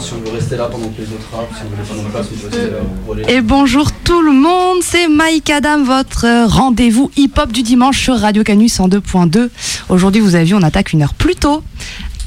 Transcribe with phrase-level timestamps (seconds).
[0.00, 2.26] si on veut rester là pendant que les autres rappent, si on veut prendre place,
[2.32, 2.76] on peut rester là.
[3.04, 7.62] pour aller- Et bonjour tout le monde, c'est Mike Adam, votre euh, rendez-vous hip-hop du
[7.62, 9.50] dimanche sur Radio Canu 102.2.
[9.88, 11.62] Aujourd'hui, vous avez vu, on attaque une heure plus tôt.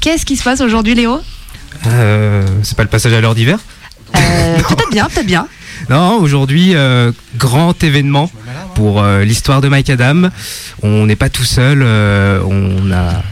[0.00, 1.20] Qu'est-ce qui se passe aujourd'hui, Léo?
[1.86, 3.58] Euh, c'est pas le passage à l'heure d'hiver?
[4.16, 5.46] Euh, Peut-être bien, peut-être bien.
[5.90, 8.30] Non, aujourd'hui, euh, grand événement
[8.74, 10.28] pour euh, l'histoire de Mike Adam.
[10.82, 13.22] On n'est pas tout seul, euh, on a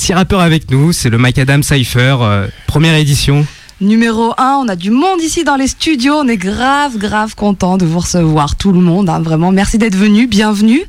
[0.00, 3.46] six rappeurs avec nous, c'est le Mike Adam Cypher, euh, première édition.
[3.82, 6.14] Numéro 1, on a du monde ici dans les studios.
[6.14, 9.10] On est grave, grave content de vous recevoir, tout le monde.
[9.10, 10.82] hein, vraiment, merci d'être venu, bienvenue.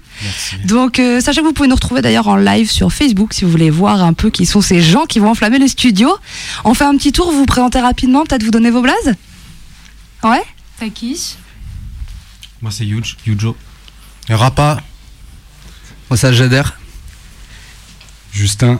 [0.65, 3.51] Donc, euh, sachez que vous pouvez nous retrouver d'ailleurs en live sur Facebook si vous
[3.51, 6.15] voulez voir un peu qui sont ces gens qui vont enflammer les studios.
[6.63, 9.15] On fait un petit tour, vous vous présentez rapidement, peut-être vous donner vos blazes
[10.23, 10.43] Ouais
[10.79, 11.35] Takis.
[12.61, 13.57] Moi c'est Yuj, Yujo.
[14.29, 14.81] Rapa.
[16.09, 16.63] Moi, c'est Jader.
[18.33, 18.79] Justin.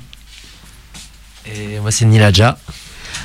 [1.46, 2.58] Et moi c'est Niladja.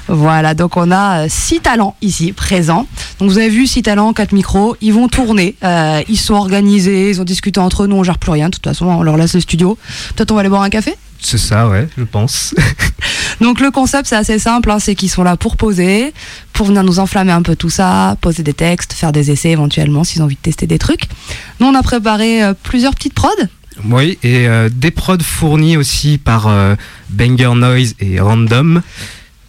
[0.08, 2.86] Voilà, donc on a euh, six talents ici présents.
[3.18, 7.10] Donc vous avez vu six talents, quatre micros, ils vont tourner, euh, ils sont organisés,
[7.10, 9.16] ils ont discuté entre eux, nous on gère plus rien, de toute façon on leur
[9.16, 9.76] laisse le studio.
[10.14, 10.94] Peut-être on va aller boire un café?
[11.18, 12.54] C'est ça, ouais, je pense.
[13.40, 16.12] Donc le concept c'est assez simple, hein, c'est qu'ils sont là pour poser,
[16.52, 20.04] pour venir nous enflammer un peu tout ça, poser des textes, faire des essais éventuellement
[20.04, 21.08] s'ils ont envie de tester des trucs.
[21.58, 23.30] Nous on a préparé euh, plusieurs petites prods.
[23.84, 26.74] Oui, et euh, des prods fournis aussi par euh,
[27.10, 28.82] Banger Noise et Random.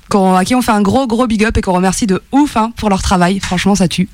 [0.10, 2.56] qu'on- à qui on fait un gros gros big up et qu'on remercie de ouf
[2.58, 3.40] hein, pour leur travail.
[3.40, 4.10] Franchement, ça tue.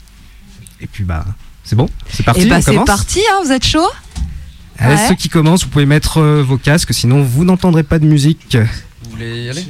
[0.81, 1.25] Et puis bah,
[1.64, 2.88] c'est bon, c'est parti, et bah on c'est commence.
[2.88, 3.89] parti, hein, vous êtes chaud?
[4.80, 5.08] Allez, Ouais.
[5.08, 8.58] Ceux qui commencent, vous pouvez mettre euh, vos casques, sinon vous n'entendrez pas de musique.
[9.03, 9.66] Vous voulez y aller?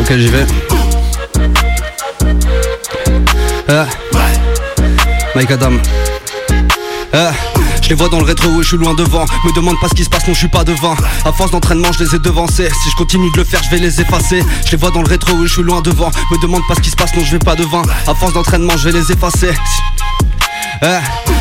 [0.00, 0.46] Ok, j'y vais.
[3.68, 3.86] Ah.
[5.34, 5.72] Mike Adam.
[7.12, 7.32] Ah.
[7.82, 9.24] Je les vois dans le rétro et je suis loin devant.
[9.44, 10.94] Me demande pas ce qui se passe, non je suis pas devant.
[11.24, 12.68] À force d'entraînement je les ai devancés.
[12.68, 14.44] Si je continue de le faire je vais les effacer.
[14.66, 16.10] Je les vois dans le rétro et je suis loin devant.
[16.30, 17.82] Me demande pas ce qui se passe, non je vais pas devant.
[18.06, 19.50] À force d'entraînement je vais les effacer.
[20.80, 20.98] Eh,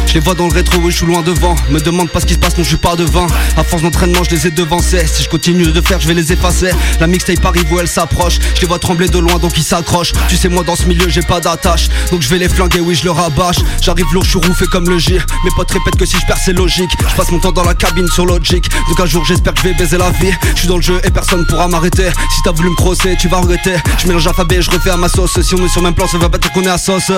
[0.07, 1.55] je les vois dans le rétro et je suis loin devant.
[1.69, 3.27] Me demande pas ce qui se passe, non je suis pas devant.
[3.57, 6.31] À force d'entraînement je les ai devancés Si je continue de faire je vais les
[6.31, 6.71] effacer.
[6.99, 8.39] La mixtape arrive où elle s'approche.
[8.55, 10.13] Je les vois trembler de loin donc ils s'accrochent.
[10.29, 11.87] Tu sais moi dans ce milieu j'ai pas d'attache.
[12.11, 13.57] Donc je vais les flinguer oui je le rabâche.
[13.81, 16.37] J'arrive lourd je suis roufé comme le J Mes potes répètent que si je perds
[16.37, 16.91] c'est logique.
[17.09, 18.69] Je passe mon temps dans la cabine sur Logic.
[18.89, 20.31] Donc un jour j'espère que je vais baiser la vie.
[20.53, 22.09] Je suis dans le jeu et personne pourra m'arrêter.
[22.35, 23.75] Si t'as voulu me crosser tu vas regretter.
[23.97, 25.39] Je mélange alphabet je refais à ma sauce.
[25.41, 27.11] Si on est sur même plan ça va pas qu'on est à sauce.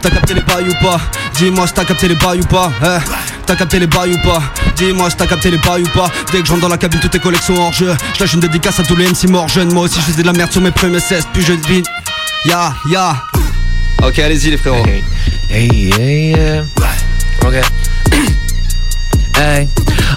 [0.00, 1.00] T'as capté les bails ou pas?
[1.36, 3.10] Dis-moi t'as capté les ou pas eh
[3.46, 4.42] T'as capté les bails ou pas?
[4.76, 7.00] Dis-moi si t'as capté les bails ou pas Dès que je rentre dans la cabine
[7.00, 9.72] toutes tes collections hors jeu Je lâche une dédicace à tous les MC morts jeunes
[9.72, 11.82] Moi aussi je faisais de la merde sur mes premiers 16 Puis je vis
[12.44, 13.16] Ya ya
[14.02, 15.02] Ok allez-y les frérots Hey,
[15.48, 16.66] hey, hey, yeah.
[17.44, 17.62] Okay.
[19.34, 19.68] Hey,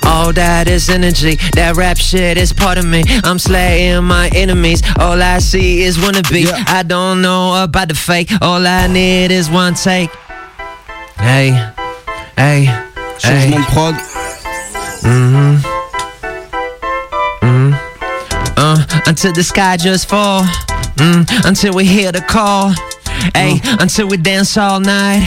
[0.04, 3.04] all that is energy, that rap shit is part of me.
[3.24, 4.82] I'm slaying my enemies.
[4.98, 6.46] All I see is wannabe.
[6.46, 6.64] Yeah.
[6.66, 8.32] I don't know about the fake.
[8.42, 10.10] All I need is one take.
[11.18, 11.54] Hey,
[12.42, 12.76] hey, hey.
[13.20, 13.96] Changement de prod
[18.58, 20.44] Uh, until the sky just fall.
[20.98, 22.74] Mm, until we hear the call.
[23.34, 25.24] Hey, until we dance all night.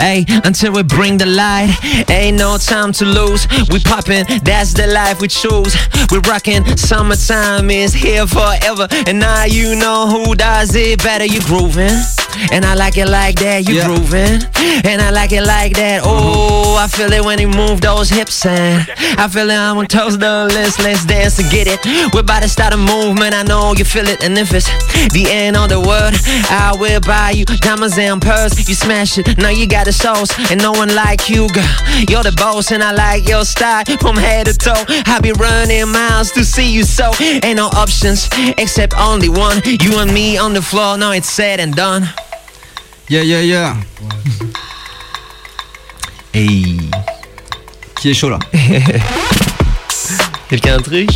[0.00, 1.70] Hey, until we bring the light.
[2.08, 3.46] Ain't no time to lose.
[3.70, 5.76] We poppin', that's the life we choose.
[6.10, 8.88] We rockin', summertime is here forever.
[9.06, 11.26] And now you know who does it better.
[11.26, 12.17] You groovin'.
[12.52, 13.84] And I like it like that, you Yeah.
[13.88, 14.44] groovin'.
[14.84, 16.02] And I like it like that.
[16.04, 16.84] Oh, uh-huh.
[16.84, 18.86] I feel it when he move those hips and
[19.18, 20.78] I feel it I'm on toes the list.
[20.78, 21.80] Let's dance and get it.
[22.14, 23.34] We're about to start a movement.
[23.34, 24.22] I know you feel it.
[24.22, 24.68] And if it's
[25.12, 26.14] the end of the world,
[26.50, 28.56] I will buy you diamonds and pearls.
[28.68, 29.38] You smash it.
[29.38, 30.30] Now you got the sauce.
[30.50, 31.74] And no one like you, girl.
[32.08, 34.84] You're the boss and I like your style from head to toe.
[35.06, 37.10] I be running miles to see you so.
[37.20, 39.60] Ain't no options except only one.
[39.64, 40.96] You and me on the floor.
[40.96, 42.08] Now it's said and done.
[43.08, 43.74] Yeah yeah yeah
[46.34, 46.76] Hey.
[47.96, 48.38] Qui est chaud là
[50.48, 51.08] Quelqu'un un truc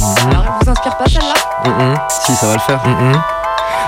[0.00, 1.34] Alors, elle vous inspire pas celle-là?
[1.64, 3.20] Mm-mm, Si ça va le faire mm-mm.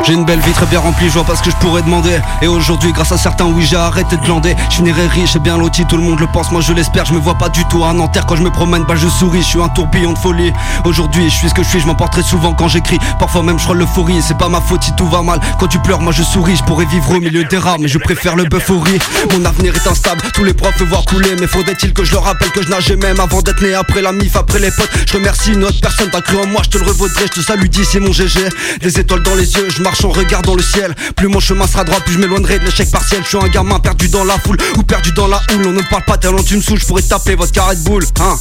[0.04, 2.18] J'ai une belle vie très bien remplie, je vois pas ce que je pourrais demander.
[2.40, 4.56] Et aujourd'hui, grâce à certains, oui, j'ai arrêté de glander.
[4.68, 7.04] Je finirai riche et bien loti, tout le monde le pense, moi je l'espère.
[7.04, 9.42] Je me vois pas du tout à Nanterre quand je me promène, bah je souris,
[9.42, 10.52] je suis un tourbillon de folie.
[10.84, 12.98] Aujourd'hui, je suis ce que je suis, je m'emporte très souvent quand j'écris.
[13.20, 15.38] Parfois même je crois l'euphorie, c'est pas ma faute si tout va mal.
[15.60, 17.98] Quand tu pleures, moi je souris, je pourrais vivre au milieu des rats, mais je
[17.98, 18.98] préfère le bœuf au riz.
[19.32, 22.24] Mon avenir est instable, tous les profs veulent voir couler, mais faudrait-il que je leur
[22.24, 24.90] rappelle que je nageais même avant d'être né, après la mif, après les potes.
[25.06, 27.46] Je remercie une autre personne, t'as cru en moi, je te le revaudrai, je te
[27.46, 28.40] salue d'ici mon GG.
[28.80, 30.94] Des étoiles dans les yeux, je marche en regardant le ciel.
[31.16, 33.22] Plus mon chemin sera droit, plus je m'éloignerai de l'échec partiel.
[33.22, 35.66] Je suis un gamin perdu dans la foule ou perdu dans la houle.
[35.66, 38.36] On ne parle pas me saoules, je pourrais taper votre carré de boule, hein.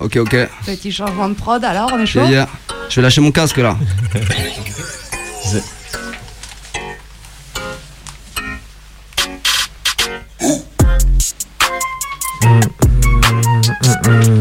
[0.00, 0.36] Ok, ok.
[0.66, 2.20] Petit changement de prod, alors on est chaud?
[2.20, 2.48] Yeah, yeah.
[2.88, 3.76] Je vais lâcher mon casque là.
[5.52, 5.60] Yeah,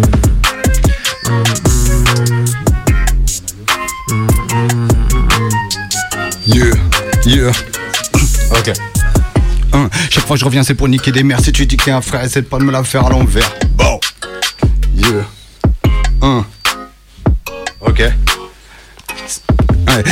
[10.10, 11.40] chaque fois je reviens, c'est pour niquer des mères.
[11.40, 13.52] Si tu dis que t'es un frère, essaie pas de me la faire à l'envers.
[13.76, 14.00] Bon.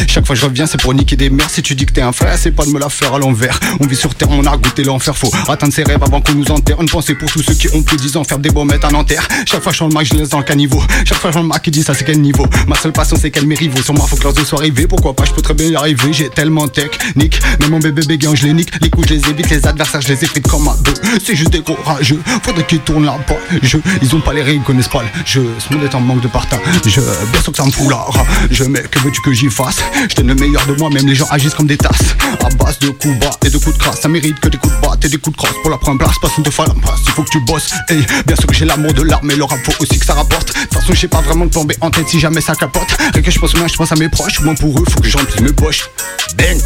[0.07, 1.49] Chaque fois que je reviens, c'est pour niquer des mères.
[1.49, 3.59] Si tu dis que t'es un frère, c'est pas de me la faire à l'envers.
[3.79, 5.17] On vit sur terre, on a goûté l'enfer.
[5.17, 6.81] Faut atteindre ses rêves avant qu'on nous enterre.
[6.81, 8.91] Une pensée pour tous ceux qui ont plus de 10 ans, faire des bombettes à
[8.91, 9.27] Nanterre.
[9.45, 10.81] Chaque fois je le je laisse dans le caniveau.
[11.05, 12.45] Chaque fois je le qui dit ça, c'est quel niveau.
[12.67, 13.81] Ma seule passion, c'est qu'elle mes rivaux.
[13.81, 14.87] Sur moi, faut que leurs deux soient arrivés.
[14.87, 16.13] Pourquoi pas, je peux très bien y arriver.
[16.13, 17.39] J'ai tellement technique.
[17.59, 18.71] Mais mon bébé béguin, je les nique.
[18.81, 19.49] Les coups, je les évite.
[19.49, 20.93] Les adversaires, je les effrite comme un deux.
[21.23, 22.21] C'est juste des courageux.
[22.43, 23.77] Faudrait qu'ils tournent la page.
[24.01, 25.47] Ils ont pas les règles, connaissent pas le jeu.
[25.59, 26.59] Ce monde est en manque de partage.
[26.85, 27.01] Je,
[27.31, 28.05] bien sûr que ça me fout la
[28.51, 29.76] Je mets que veux-tu que j'y fasse?
[30.09, 32.15] Je donne le meilleur de moi, même les gens agissent comme des tasses.
[32.44, 34.74] À base de coups bas et de coups de crasse, ça mérite que des coups
[34.75, 36.15] de batte et des coups de crosse pour la première place.
[36.38, 37.74] Une te la passe, il faut que tu bosses.
[37.89, 37.95] Et
[38.25, 40.47] bien sûr que j'ai l'amour de l'art, mais le rap faut aussi que ça rapporte.
[40.50, 42.88] De toute façon, j'ai pas vraiment de tomber en tête si jamais ça capote.
[43.13, 44.39] Rien que je pense moi, je pense à mes proches.
[44.41, 45.89] Moi pour eux, faut que j'emplisse mes poches.
[46.38, 46.57] Bang!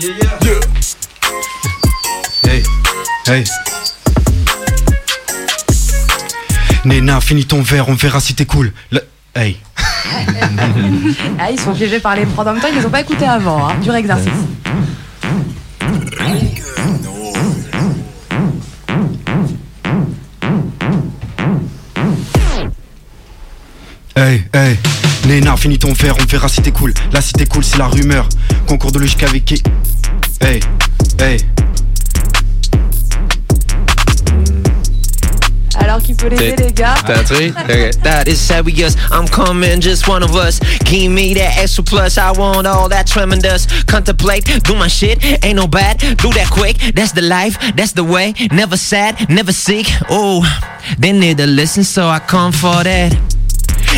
[0.00, 0.10] Yeah,
[2.44, 2.62] Hey,
[3.26, 3.44] hey.
[6.84, 8.72] Néna, finis ton verre, on verra si t'es cool.
[8.90, 9.02] Le-
[9.34, 9.58] Hey.
[11.38, 13.26] Ah, ils sont piégés par les prods en même temps, ils les ont pas écoutés
[13.26, 13.68] avant.
[13.68, 13.74] Hein.
[13.82, 14.28] Dur exercice.
[24.16, 24.76] Hey, hey,
[25.28, 26.92] Néna, finis ton verre, on verra si t'es cool.
[27.12, 28.28] Là, si t'es cool, c'est la rumeur.
[28.66, 29.62] Concours de logique avec qui?
[30.40, 30.60] Hey,
[31.20, 31.38] hey.
[36.18, 37.54] That's it.
[37.68, 37.90] Okay.
[38.02, 38.96] That is serious.
[39.10, 40.58] I'm coming, just one of us.
[40.84, 42.16] Give me that extra plus.
[42.18, 43.66] I want all that tremendous.
[43.84, 45.24] Contemplate, do my shit.
[45.44, 45.98] Ain't no bad.
[45.98, 46.76] Do that quick.
[46.94, 47.58] That's the life.
[47.76, 48.34] That's the way.
[48.52, 49.86] Never sad, never sick.
[50.08, 50.42] Oh,
[50.98, 53.12] they need to listen, so I come for that.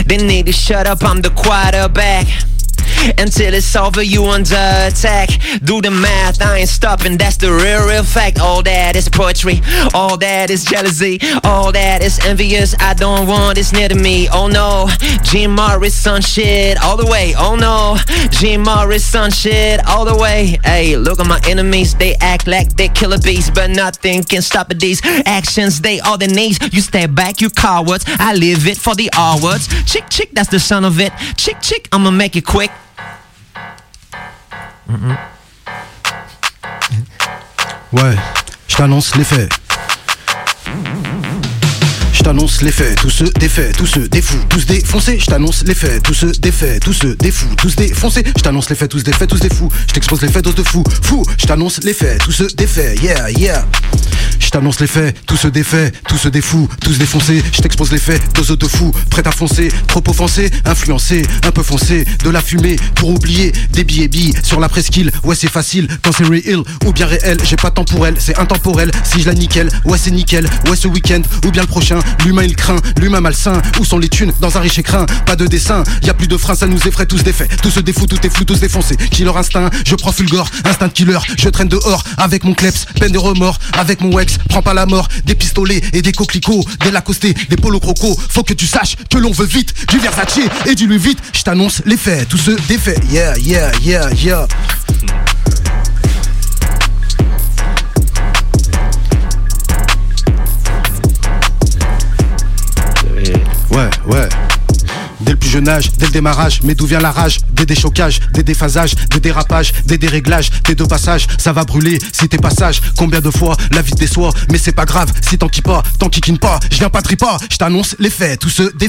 [0.06, 1.02] They need to shut up.
[1.02, 2.26] I'm the quarterback.
[3.19, 5.29] Until it's over, you under attack.
[5.64, 7.17] Do the math, I ain't stopping.
[7.17, 8.38] That's the real, real fact.
[8.41, 9.61] All that is poetry.
[9.94, 11.19] All that is jealousy.
[11.44, 12.75] All that is envious.
[12.79, 14.29] I don't want this near to me.
[14.32, 14.88] Oh no,
[15.23, 17.35] Jim Morrison shit all the way.
[17.37, 17.97] Oh no,
[18.31, 20.58] Jim Morrison shit all the way.
[20.64, 21.94] Hey, look at my enemies.
[21.94, 25.81] They act like they killer bees, but nothing can stop these actions.
[25.81, 26.58] They are the needs.
[26.73, 28.05] You step back, you cowards.
[28.06, 29.69] I live it for the R words.
[29.85, 31.12] Chick, chick, that's the son of it.
[31.37, 32.70] Chick, chick, I'ma make it quick.
[37.93, 38.17] Ouais,
[38.69, 39.53] je t'annonce les faits.
[42.20, 45.19] Je t'annonce les faits, tous ceux des faits, tous ceux des fous, tous défoncés.
[45.19, 48.22] Je t'annonce les faits, tous ceux des faits, tous ceux des fous, tous défoncés.
[48.37, 49.70] Je t'annonce les faits, tous des faits, tous des fous.
[49.88, 51.25] Je t'expose les faits, tous de fous, fous.
[51.38, 53.67] Je t'annonce les faits, tous ceux des faits, yeah, yeah.
[54.39, 57.43] Je t'annonce les faits, tous ceux des faits, tous ceux des fous, tous défoncés.
[57.53, 61.62] Je t'expose les faits, dose de fous, prêt à foncer, trop offensé, influencé, un peu
[61.62, 65.10] foncé, de la fumée pour oublier des billets billes sur la presqu'île.
[65.24, 67.39] Ouais, c'est facile quand c'est real ou bien réel.
[67.44, 68.91] J'ai pas temps pour elle, c'est intemporel.
[69.05, 70.50] Si je la nickel, ouais, c'est nickel.
[70.69, 72.00] Ouais, ce week-end ou bien le prochain.
[72.24, 73.60] L'humain il craint, l'humain malsain.
[73.79, 75.06] Où sont les thunes dans un riche écrin?
[75.26, 77.60] Pas de dessin, y a plus de frein, ça nous effraie tous des faits.
[77.62, 78.96] Tous des fous, tout est flou, tous défoncés.
[78.96, 81.19] Killer instinct, je prends fulgore, instinct killer.
[81.36, 84.38] Je traîne dehors avec mon kleps, peine de remords, avec mon ex.
[84.48, 88.17] Prends pas la mort, des pistolets et des coquelicots, des lacostés, des polos crocos.
[88.29, 91.19] Faut que tu saches que l'on veut vite, du Versace et du Louis vite.
[91.32, 93.00] Je t'annonce les faits, tous ceux des faits.
[93.10, 94.46] Yeah, yeah, yeah, yeah.
[103.70, 104.29] Ouais, ouais.
[105.20, 107.39] Dès le plus jeune âge, dès le démarrage, mais d'où vient la rage?
[107.53, 112.29] Des déchocages, des déphasages, des dérapages, des déréglages, des deux passages, ça va brûler si
[112.29, 112.81] t'es pas sage.
[112.96, 116.08] Combien de fois la vie te déçoit, mais c'est pas grave, si t'en pas, t'en
[116.08, 118.89] kikines pas, je viens pas pas, je t'annonce les faits, tous ceux des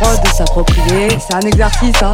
[0.00, 1.08] de s'approprier.
[1.26, 2.12] C'est un exercice, hein.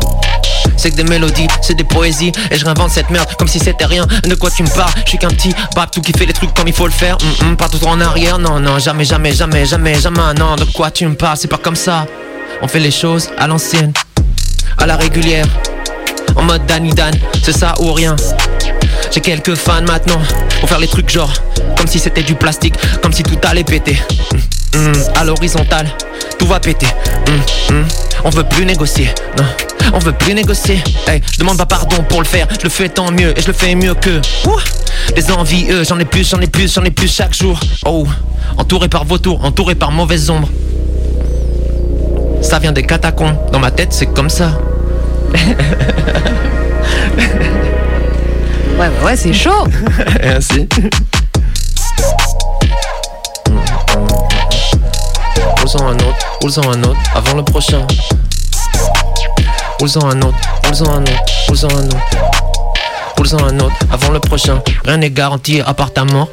[0.76, 2.32] C'est que des mélodies, c'est des poésies.
[2.50, 4.06] Et je réinvente cette merde comme si c'était rien.
[4.24, 4.92] De quoi tu me parles?
[5.04, 5.54] Je suis qu'un petit
[5.92, 7.16] tout qui fait les trucs comme il faut le faire.
[7.16, 10.34] Mm -mm, Pas tout en arrière, non, non, jamais, jamais, jamais, jamais, jamais.
[10.38, 12.06] Non, de quoi tu me parles, c'est pas comme ça.
[12.62, 13.92] On fait les choses à l'ancienne
[14.78, 15.46] À la régulière.
[16.36, 18.16] En mode Danny Dan, c'est ça ou rien.
[19.12, 20.20] J'ai quelques fans maintenant
[20.60, 21.32] Pour faire les trucs genre
[21.76, 23.98] Comme si c'était du plastique Comme si tout allait péter.
[24.74, 25.88] Mm, À l'horizontale
[26.50, 26.88] va péter
[28.24, 29.44] On veut plus négocier, non
[29.92, 30.78] on veut plus négocier.
[31.08, 33.48] Hey, je demande pas pardon pour le faire, je le fais tant mieux et je
[33.48, 34.20] le fais mieux que.
[35.16, 37.58] des envies, j'en ai plus, j'en ai plus, j'en ai plus chaque jour.
[37.84, 38.06] Oh,
[38.56, 40.48] entouré par vautours, entouré par mauvaises ombres.
[42.40, 44.52] Ça vient des catacombes, dans ma tête c'est comme ça.
[48.78, 49.66] ouais, ouais, c'est chaud.
[50.22, 50.68] et
[55.72, 57.86] Roule-en un autre, roule-en un autre, avant le prochain.
[59.78, 61.96] Roule-en un autre, roule-en un autre, roule-en un autre.
[63.16, 64.60] Roule-en un autre, avant le prochain.
[64.84, 66.28] Rien n'est garanti à part ta mort.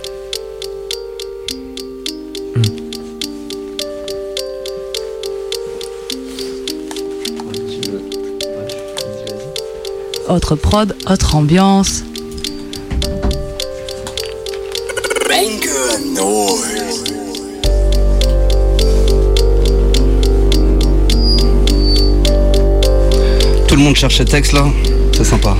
[2.55, 2.63] Hmm.
[10.29, 12.01] Autre prod, autre ambiance.
[15.29, 16.76] Banger noise.
[23.77, 24.65] Le monde cherche ces textes là,
[25.13, 25.55] c'est sympa.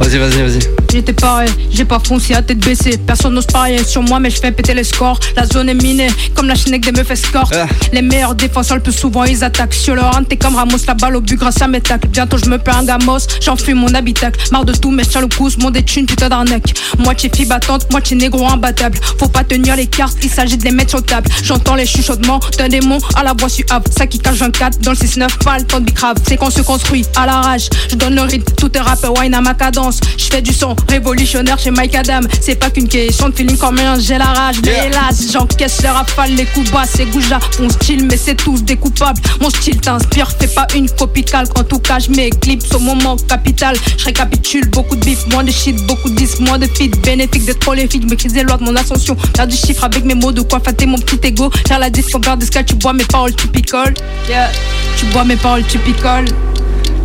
[0.00, 2.96] Vas-y, vas-y, vas-y j'étais pareil, j'ai pas foncé à tête baissée.
[2.96, 5.20] Personne n'ose parier sur moi, mais je fais péter les scores.
[5.36, 7.50] La zone est minée, comme la chinec des meufs escorts.
[7.54, 7.66] Ah.
[7.92, 9.74] Les meilleurs défenseurs, le plus souvent, ils attaquent.
[9.74, 12.06] Sur leur t'es comme Ramos, la balle au but grâce à mes tacs.
[12.06, 14.40] Bientôt, je me perds un gamos, j'enfuis mon habitacle.
[14.52, 16.72] Marre de tout, mais tiens le pouce, mon détune, putain d'arnaque.
[16.98, 18.98] Moitié fille battante, moitié négro imbattable.
[19.18, 21.28] Faut pas tenir les cartes, il s'agit de les mettre sur table.
[21.42, 23.82] J'entends les chuchotements d'un démon à la voix suave.
[23.96, 26.16] Ça qui cache 24 dans le 6-9, pas le temps de bicrave.
[26.26, 27.68] C'est qu'on se construit à la rage.
[27.90, 30.00] Je donne le rythme, tout est rap, wine à ma cadence.
[30.16, 32.20] Je fais du son révolutionnaire chez Mike Adam.
[32.40, 34.56] C'est pas qu'une question de feeling comme un j'ai la rage.
[34.64, 37.38] Mais hélas, j'encaisse les rafales, les coups bas, c'est Gouja.
[37.60, 39.20] Mon style, mais c'est tous des coupables.
[39.40, 41.56] Mon style t'inspire, fais pas une copie calque.
[41.58, 43.76] En tout cas, je m'éclipse au moment capital.
[43.96, 46.96] Je récapitule beaucoup de bif, moins de shit, beaucoup de disques, moins de feed.
[47.02, 49.16] Bénéfique d'être prolifique, maîtrise les lois de mon ascension.
[49.36, 51.50] Faire du chiffre avec mes mots, de quoi fâter mon petit ego.
[51.68, 53.94] Faire la disque, faire de tu bois mes paroles, tu picoles.
[54.28, 54.50] Yeah,
[54.98, 56.26] tu bois mes paroles, tu picoles.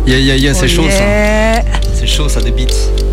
[0.06, 1.62] Yeah, yeah, yeah, c'est chaud ça.
[1.98, 3.11] C'est chaud ça, des beats.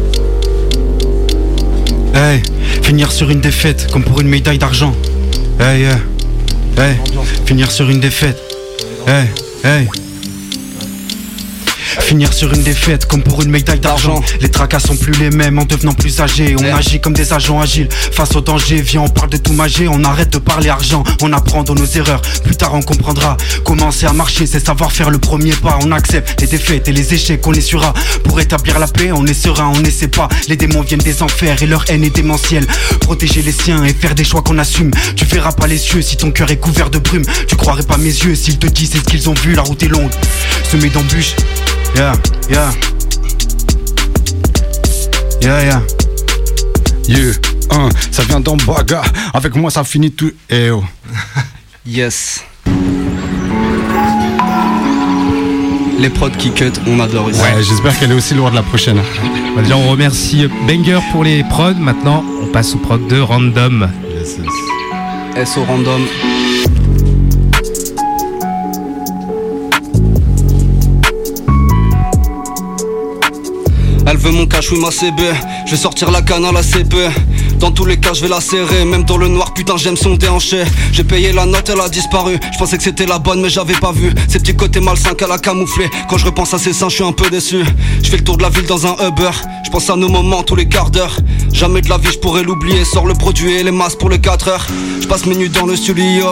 [2.13, 2.41] Hey,
[2.83, 4.93] finir sur une défaite comme pour une médaille d'argent.
[5.59, 5.95] Hey, hey,
[6.77, 6.95] hey,
[7.45, 8.37] finir sur une défaite.
[9.07, 9.27] Hey,
[9.63, 9.87] hey.
[11.99, 14.21] Finir sur une défaite comme pour une médaille d'argent.
[14.41, 16.55] Les tracas sont plus les mêmes en devenant plus âgés.
[16.59, 18.81] On agit comme des agents agiles face au danger.
[18.81, 21.03] Viens, on parle de tout manger, on arrête de parler argent.
[21.21, 22.21] On apprend de nos erreurs.
[22.43, 23.37] Plus tard, on comprendra.
[23.63, 25.79] Commencer à marcher, c'est savoir faire le premier pas.
[25.83, 27.93] On accepte les défaites et les échecs, on essuiera.
[28.23, 30.29] Pour établir la paix, on est serein, on essaie pas.
[30.47, 32.67] Les démons viennent des enfers et leur haine est démentielle.
[32.99, 34.91] Protéger les siens et faire des choix qu'on assume.
[35.15, 37.25] Tu verras pas les cieux si ton cœur est couvert de brume.
[37.47, 39.53] Tu croirais pas mes yeux s'ils te disent ce qu'ils ont vu.
[39.53, 40.11] La route est longue,
[40.69, 41.35] semée d'embûches.
[41.95, 42.13] Yeah,
[42.49, 42.71] yeah.
[45.41, 45.81] Yeah, yeah.
[47.07, 47.33] Yeah,
[47.71, 49.01] hein, ça vient d'Ambaga.
[49.33, 50.31] Avec moi, ça finit tout.
[50.49, 50.83] Eh oh.
[51.85, 52.43] yes.
[55.99, 57.41] Les prods qui cut, on adore ici.
[57.41, 59.01] Ouais, j'espère qu'elle est aussi lourde la prochaine.
[59.57, 61.73] Déjà, on remercie Banger pour les prods.
[61.73, 63.89] Maintenant, on passe aux prods de Random.
[64.15, 65.49] Yes, yes.
[65.49, 66.01] SO Random.
[74.19, 75.21] Veut mon cash, oui ma CB
[75.65, 76.95] Je vais sortir la canne à la CP
[77.59, 78.85] Dans tous les cas je vais la serrer.
[78.85, 80.63] Même dans le noir putain j'aime son déhanché.
[80.91, 82.37] J'ai payé la note elle a disparu.
[82.53, 84.11] Je pensais que c'était la bonne mais j'avais pas vu.
[84.27, 87.03] Ces petits côtés malsains qu'elle a camouflé Quand je repense à ses seins je suis
[87.03, 87.63] un peu déçu.
[88.03, 89.31] Je fais le tour de la ville dans un Uber.
[89.65, 91.15] Je pense à nos moments tous les quarts d'heure.
[91.53, 92.83] Jamais de la vie je pourrais l'oublier.
[92.85, 94.67] Sors le produit et les masses pour les 4 heures.
[95.01, 96.25] Je passe mes nuits dans le studio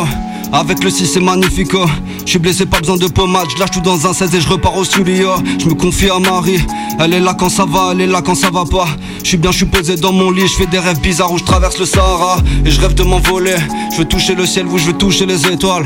[0.54, 1.86] avec le 6 c'est magnifico
[2.26, 3.48] Je suis blessé pas besoin de pommade.
[3.54, 5.30] Je lâche tout dans un 16 et je repars au studio.
[5.60, 6.60] Je me confie à Marie.
[7.00, 8.88] Elle est là quand ça va, elle est là quand ça va pas.
[9.24, 10.48] Je suis bien, je suis posé dans mon lit.
[10.48, 12.38] Je fais des rêves bizarres où je traverse le Sahara.
[12.66, 13.56] Et je rêve de m'envoler.
[13.92, 15.86] Je veux toucher le ciel, où je veux toucher les étoiles.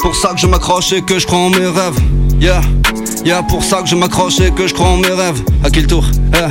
[0.00, 1.98] Pour ça que je m'accroche et que je crois en mes rêves.
[2.40, 2.60] Yeah,
[3.24, 5.42] yeah, pour ça que je m'accroche et que je crois en mes rêves.
[5.64, 6.50] À qui le tour, yeah.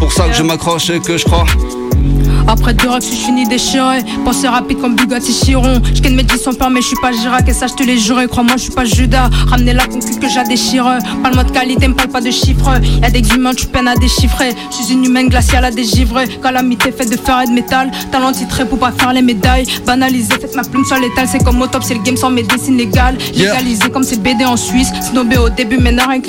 [0.00, 1.46] Pour ça que je m'accroche et que je crois
[2.48, 4.02] Après deux racks, je finis déchiré.
[4.24, 5.80] Pensée rapide comme Bugatti Chiron.
[5.94, 7.48] Je mes 10 sans peur, mais je suis pas Girac.
[7.48, 8.26] Et ça, je te l'ai juré.
[8.26, 9.30] Crois-moi, je suis pas Judas.
[9.48, 10.98] Ramener la concu que j'ai déchire.
[11.22, 12.80] Parle-moi de qualité, me parle pas de chiffres.
[13.02, 14.54] Y'a des humains, tu peines à déchiffrer.
[14.70, 16.28] Je suis une humaine glaciale à dégivrer.
[16.42, 17.90] Calamité faite de fer et de métal.
[18.10, 19.66] Talent titré pour pas faire les médailles.
[19.86, 21.26] Banalisé, faites ma plume sur l'étal.
[21.30, 23.16] C'est comme au top, c'est le game sans médecine légale.
[23.34, 24.90] Légalisé comme c'est BD en Suisse.
[25.00, 26.20] Snobé au début, mais n'a rien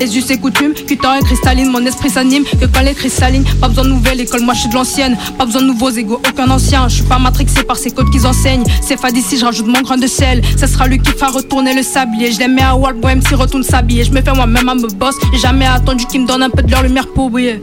[0.00, 1.70] Les us et coutumes, cutter et cristalline.
[1.70, 3.44] Mon esprit s'anime que quand les cristallines.
[3.60, 5.16] Pas besoin de nouvelle école, moi je suis de l'ancienne.
[5.38, 6.88] Pas besoin de nouveaux égaux, aucun ancien.
[6.88, 8.64] Je suis pas matrixé par ces codes qu'ils enseignent.
[8.82, 10.42] C'est fade ici, je rajoute mon grain de sel.
[10.56, 12.32] Ça sera lui qui fera retourner le sablier.
[12.32, 14.04] Je l'aimais à Walt Bohem s'il retourne s'habiller.
[14.04, 15.14] Je me fais moi-même à me boss.
[15.32, 17.62] J'ai jamais attendu qu'il me donne un peu de leur lumière pour briller.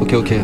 [0.00, 0.34] Ok, ok.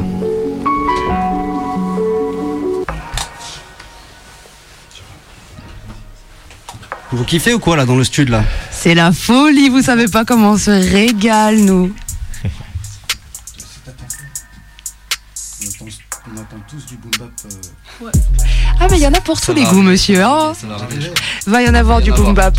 [7.10, 8.44] Vous kiffez ou quoi là dans le studio là?
[8.70, 11.90] C'est la folie, vous savez pas comment on se régale nous.
[16.38, 17.30] On entend tous du boom bap.
[17.46, 18.10] Euh.
[18.78, 20.22] Ah mais il y en a pour tous les goûts monsieur.
[20.22, 20.52] Hein
[21.46, 22.56] va y en avoir du boom bap.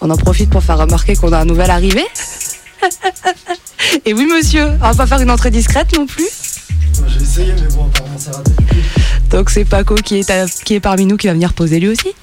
[0.00, 2.04] On en profite pour faire remarquer qu'on a un nouvel arrivé.
[4.04, 6.28] Et oui, monsieur, on va pas faire une entrée discrète non plus.
[7.08, 8.52] J'ai essayé, mais bon, apparemment c'est raté.
[9.30, 12.14] Donc c'est Paco qui est, qui est parmi nous qui va venir poser lui aussi.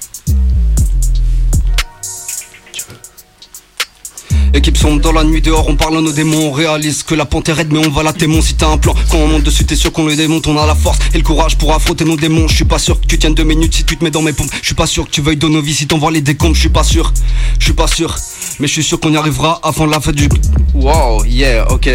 [4.54, 7.24] Équipe sombre dans la nuit dehors, on parle à nos démons, on réalise que la
[7.24, 8.94] panthère aide mais on va la témon si t'as un plan.
[9.10, 11.24] Quand on monte dessus t'es sûr qu'on le démonte, on a la force et le
[11.24, 12.48] courage pour affronter nos démons.
[12.48, 14.34] Je suis pas sûr que tu tiennes deux minutes si tu te mets dans mes
[14.34, 14.50] pompes.
[14.60, 16.54] Je suis pas sûr que tu veuilles de nos vies si t'envoies les décombres.
[16.54, 17.14] Je suis pas sûr,
[17.58, 18.14] je suis pas sûr,
[18.60, 20.28] mais je suis sûr qu'on y arrivera avant la fin du.
[20.74, 21.90] Wow, yeah, ok.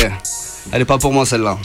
[0.72, 1.58] Elle est pas pour moi celle-là.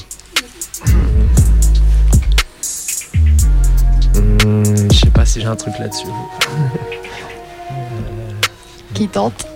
[4.44, 6.06] Hmm, je sais pas si j'ai un truc là-dessus.
[8.94, 9.46] Qui tente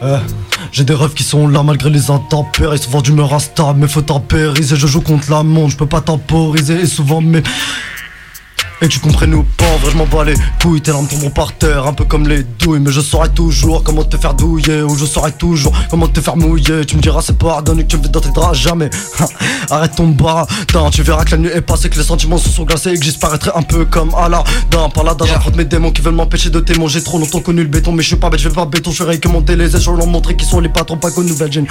[0.00, 0.20] euh,
[0.70, 4.76] j'ai des rêves qui sont là malgré les intempéries Souvent d'humeur instable mais faut tempériser
[4.76, 7.42] Je joue contre la montre, je peux pas temporiser Et souvent mais
[8.80, 10.80] et tu comprennes ou pas, vrai je m'en bats les couilles.
[10.80, 12.80] Tes larmes tomberont par terre, un peu comme les douilles.
[12.80, 16.36] Mais je saurai toujours comment te faire douiller Ou je saurai toujours comment te faire
[16.36, 16.84] mouiller.
[16.86, 18.90] Tu me diras c'est pardonné que tu me dans tes draps jamais.
[19.70, 22.64] Arrête ton baratin, tu verras que la nuit est passée Que les sentiments se sont
[22.64, 24.44] glacés et que j'disparaîtrai un peu comme Allah.
[24.70, 27.40] D'un par là, d'un j'affronte mes démons qui veulent m'empêcher de t'aimer J'ai trop longtemps
[27.40, 28.90] connu le béton mais je suis pas bête, je vais pas béton.
[28.92, 31.66] Je ferai que monter les échelons, montrer qui sont les patrons pas qu'aux nouvelles gênes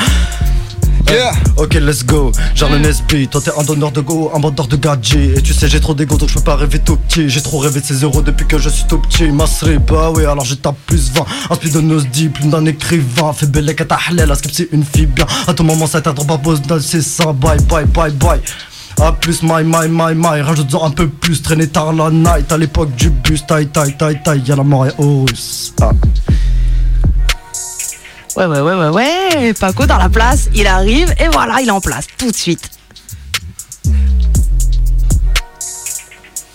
[1.57, 2.31] Ok, let's go.
[2.53, 5.37] Genre le Nesby, toi t'es un donneur de go, un vendeur de gadgets.
[5.37, 7.29] Et tu sais, j'ai trop d'ego donc je peux pas rêver tout petit.
[7.29, 9.31] J'ai trop rêvé de ces euros depuis que je suis tout petit.
[9.31, 11.25] Masri, bah oui, alors je tape plus 20.
[11.49, 13.33] Un speed de nos plus d'un écrivain.
[13.33, 15.25] Fais belle à ta halal, c'est une fille bien.
[15.47, 17.33] À tout moment, ça t'attend pas, pose c'est ça.
[17.33, 18.41] Bye, bye, bye, bye.
[18.99, 20.41] A plus, my, my, my, my.
[20.41, 22.51] Rajoute-en un peu plus, traîner tard la night.
[22.51, 24.43] À l'époque du bus, taille, taille, taille, taille.
[24.45, 25.73] Y'a la mort et hausse.
[25.81, 25.91] Ah.
[28.37, 29.53] Ouais, ouais, ouais, ouais, ouais.
[29.59, 32.69] Paco dans la place, il arrive et voilà, il est en place tout de suite.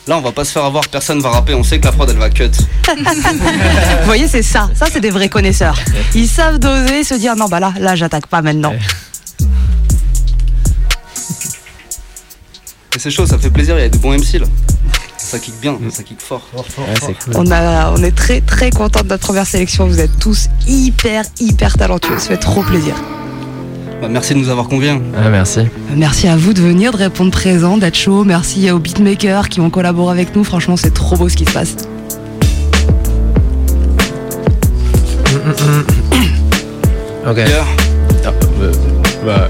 [0.06, 2.08] Là, on va pas se faire avoir, personne va rapper, on sait que la prod
[2.08, 2.52] elle va cut.
[2.86, 4.70] Vous voyez, c'est ça.
[4.76, 5.76] Ça, c'est des vrais connaisseurs.
[6.14, 8.74] Ils savent doser, se dire non, bah là, là, j'attaque pas maintenant.
[12.94, 14.46] Et c'est chaud, ça fait plaisir, il y a des bons MC là
[15.32, 15.90] ça kick bien, mm.
[15.90, 16.42] ça kick fort.
[17.34, 19.86] On, a, on est très très content de notre première sélection.
[19.86, 22.18] Vous êtes tous hyper hyper talentueux.
[22.18, 22.94] Ça fait trop plaisir.
[24.02, 25.00] Bah, merci de nous avoir conviés.
[25.16, 25.60] Ah, merci.
[25.96, 28.24] Merci à vous de venir, de répondre présent, d'être chaud.
[28.24, 30.44] Merci aux beatmakers qui ont collaboré avec nous.
[30.44, 31.76] Franchement, c'est trop beau ce qui se passe.
[35.32, 37.91] Mm, mm, ok.
[39.24, 39.48] Bah.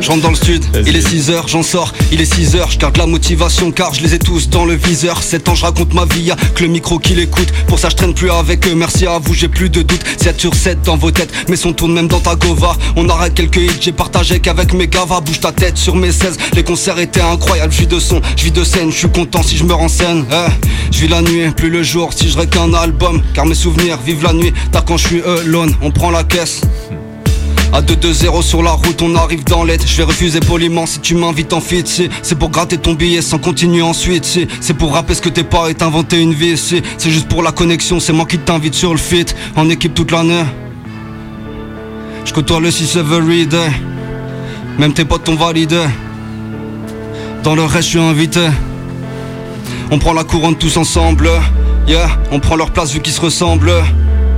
[0.00, 2.96] je rentre dans le sud, il est 6h, j'en sors, il est 6h, je garde
[2.96, 5.22] la motivation car je les ai tous dans le viseur.
[5.22, 7.52] 7 ans, je raconte ma vie, y'a que le micro qui l'écoute.
[7.66, 10.02] Pour ça, je traîne plus avec eux, merci à vous, j'ai plus de doute.
[10.18, 12.76] 7 sur 7 dans vos têtes, mais son tourne même dans ta gova.
[12.96, 15.20] On arrête quelques hits, j'ai partagé qu'avec mes gavas.
[15.20, 17.72] Bouge ta tête sur mes 16, les concerts étaient incroyables.
[17.72, 20.24] Je vis de son, je vis de scène, je suis content si je me renseigne.
[20.30, 23.22] Eh, je vis la nuit, plus le jour, si je qu'un album.
[23.34, 26.62] Car mes souvenirs vivent la nuit, t'as quand je suis alone, on prend la caisse.
[27.72, 29.82] A 2-2-0 sur la route, on arrive dans l'aide.
[29.86, 31.84] Je vais refuser poliment si tu m'invites en fit.
[31.86, 34.48] C'est pour gratter ton billet sans continuer ensuite.
[34.60, 36.56] C'est pour rappeler ce que t'es pas et t'inventer une vie.
[36.56, 39.26] C'est juste pour la connexion, c'est moi qui t'invite sur le fit.
[39.54, 40.42] En équipe toute l'année.
[42.24, 43.70] Je côtoie le 6 every day.
[44.76, 45.84] Même tes potes t'ont validé.
[47.44, 48.48] Dans le reste, je suis invité.
[49.92, 51.30] On prend la couronne tous ensemble.
[51.86, 53.72] Yeah, on prend leur place vu qu'ils se ressemblent.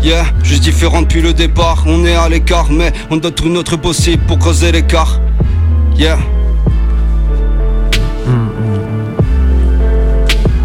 [0.03, 1.85] Yeah, juste différent depuis le départ.
[1.87, 5.21] On est à l'écart, mais on donne tout notre possible pour creuser l'écart.
[5.97, 6.19] Yeah.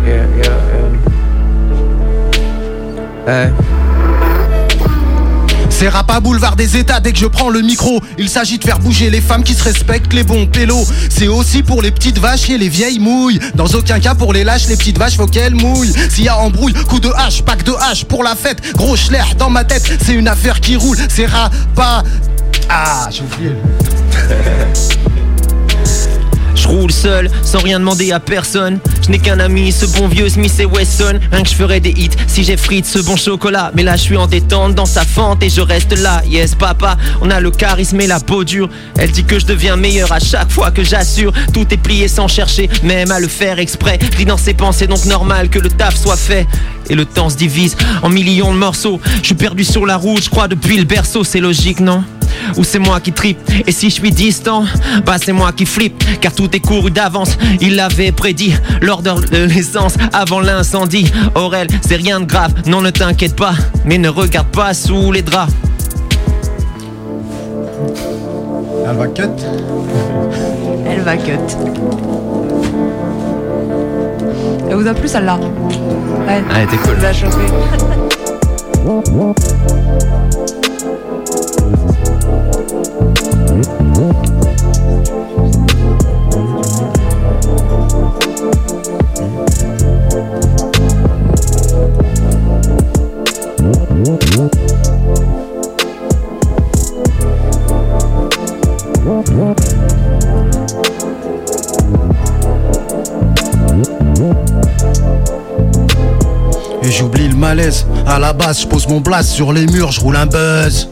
[0.05, 0.57] Yeah, yeah,
[3.27, 3.45] yeah.
[3.45, 3.76] Hey.
[5.79, 8.01] C'est rap à boulevard des états dès que je prends le micro.
[8.17, 10.87] Il s'agit de faire bouger les femmes qui se respectent, les bons pélos.
[11.07, 13.39] C'est aussi pour les petites vaches et les vieilles mouilles.
[13.53, 15.93] Dans aucun cas pour les lâches, les petites vaches faut qu'elles mouillent.
[16.09, 18.73] S'il y a embrouille, coup de hache, pack de hache pour la fête.
[18.75, 20.97] Gros schler dans ma tête, c'est une affaire qui roule.
[21.09, 22.03] C'est rap pas.
[22.69, 23.51] Ah, j'ai oublié.
[26.67, 28.79] Je roule seul, sans rien demander à personne.
[29.05, 31.17] Je n'ai qu'un ami, ce bon vieux Smith et Wesson.
[31.31, 33.71] Rien que je ferais des hits si j'ai frites ce bon chocolat.
[33.73, 36.21] Mais là, je suis en détente dans sa fente et je reste là.
[36.25, 38.69] Yes, papa, on a le charisme et la peau dure.
[38.97, 41.31] Elle dit que je deviens meilleur à chaque fois que j'assure.
[41.53, 43.97] Tout est plié sans chercher, même à le faire exprès.
[44.17, 46.45] Je dans ses pensées, donc normal que le taf soit fait.
[46.89, 48.99] Et le temps se divise en millions de morceaux.
[49.21, 51.23] Je suis perdu sur la route, je crois, depuis le berceau.
[51.23, 52.03] C'est logique, non?
[52.55, 54.63] Ou c'est moi qui tripe Et si je suis distant
[55.05, 59.43] Bah c'est moi qui flippe Car tout est couru d'avance Il l'avait prédit L'ordre de
[59.43, 63.53] l'essence avant l'incendie Aurel c'est rien de grave Non ne t'inquiète pas
[63.85, 65.53] Mais ne regarde pas sous les draps
[68.89, 69.21] Elle va cut.
[70.89, 71.31] Elle va cut.
[74.69, 75.37] Elle vous a plu celle-là?
[75.37, 76.43] Ouais.
[76.49, 76.95] Ah, elle était cool.
[77.03, 79.33] Elle vous a.
[107.47, 107.85] malaise.
[108.05, 110.89] À la base, je pose mon blast sur les murs, je roule un buzz.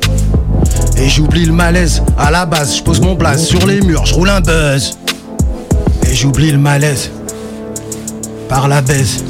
[0.97, 2.01] Et j'oublie le malaise.
[2.17, 4.97] À la base, je pose mon blast sur les murs, je roule un buzz.
[6.09, 7.11] Et j'oublie le malaise.
[8.47, 9.21] Par la baise.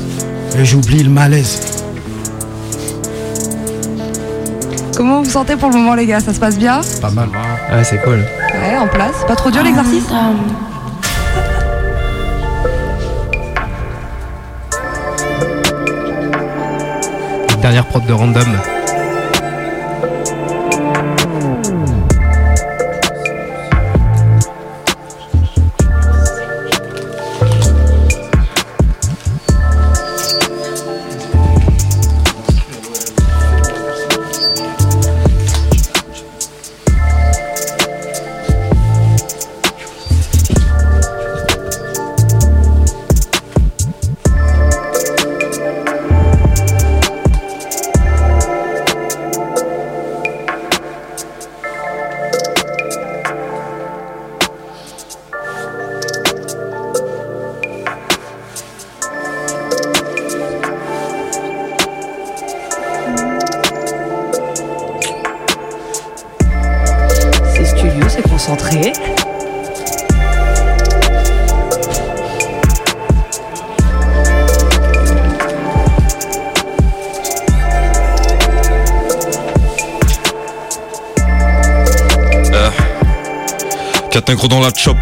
[0.56, 1.62] Et j'oublie le malaise.
[4.96, 6.20] Comment vous vous sentez pour le moment, les gars?
[6.20, 6.82] Ça se passe bien?
[7.02, 7.30] Pas mal.
[7.30, 9.16] Ouais c'est cool Ouais, en place.
[9.28, 10.04] Pas trop dur l'exercice?
[17.66, 18.75] Dernière prod de random.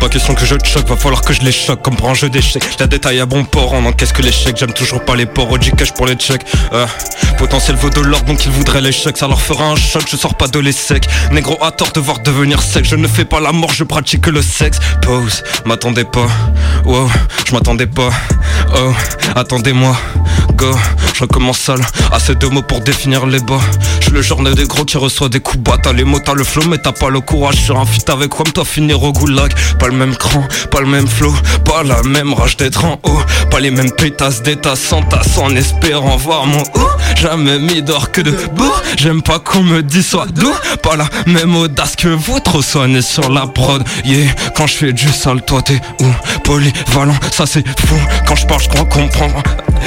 [0.04, 2.30] Pas question que je choque, va falloir que je les choque comme pour un jeu
[2.30, 2.64] d'échecs.
[2.78, 5.58] La détaille à bon port, on encaisse que l'échec, j'aime toujours pas les ports, au
[5.58, 6.42] cash pour les checks.
[6.74, 6.86] Euh,
[7.38, 10.36] potentiel vaut de l'or, donc ils voudraient l'échec, ça leur fera un choc, je sors
[10.36, 11.08] pas de les secs.
[11.32, 14.30] Négro à tort devoir devenir sec, je ne fais pas la mort, je pratique que
[14.30, 14.78] le sexe.
[15.04, 16.28] Pause, m'attendez pas,
[16.84, 17.10] wow,
[17.48, 18.10] je m'attendais pas,
[18.76, 18.92] oh,
[19.36, 19.96] attendez-moi,
[20.56, 20.72] go,
[21.14, 21.80] je recommence seul,
[22.12, 23.60] assez de mots pour définir les bas.
[24.02, 26.44] Je le genre de gros qui reçoit des coups bas, t'as les mots, t'as le
[26.44, 29.54] flow, mais t'as pas le courage sur un feat avec quoi, toi finir au goulag.
[29.80, 31.34] Pas le même cran, pas le même flow,
[31.74, 35.56] pas la même rage d'être en haut, pas les mêmes pétasses d'état sans tasse en
[35.56, 36.90] espérant voir mon haut.
[37.16, 41.08] Jamais mis d'or que de bourre, j'aime pas qu'on me dise soit doux, pas la
[41.26, 43.84] même audace que vous, trop soigné sur la prod.
[44.06, 46.06] Yeah, quand je fais du sale, toi t'es où?
[46.44, 47.96] Polyvalent, ça c'est fou.
[48.28, 49.42] Quand je parle, je crois comprendre.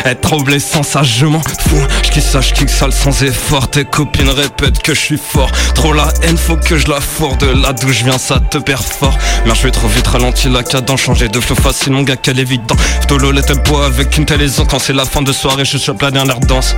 [0.05, 1.87] Être trop blessant, ça je m'en fous.
[2.03, 3.71] Je je kick sale sans effort.
[3.71, 5.51] Tes copines répètent que je suis fort.
[5.75, 7.37] Trop la haine, faut que je la fourre.
[7.37, 9.17] De là d'où je viens, ça te perd fort.
[9.45, 11.01] Merde, je vais trop vite ralentir la cadence.
[11.01, 11.57] Changer de flow
[11.89, 12.77] mon gars, quel évident.
[13.07, 14.67] Tolo le tempo avec une telle aisance.
[14.69, 16.75] Quand c'est la fin de soirée, je chope la dernière danse.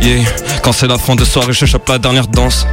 [0.00, 0.24] Yeah,
[0.62, 2.66] quand c'est la fin de soirée, je chope la dernière danse.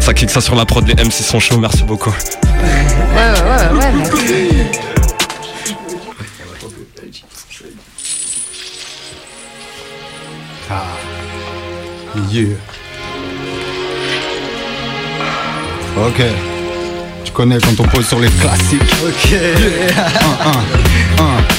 [0.00, 2.10] Ça kick ça sur la prod, les MC sont chauds, merci beaucoup.
[2.10, 4.78] Ouais, ouais, ouais, ouais, merci.
[12.30, 12.56] Yeah.
[15.96, 16.57] Ok.
[17.38, 18.82] Quand on pose sur les classiques.
[19.06, 19.32] Ok.
[19.96, 21.57] Un, un, un.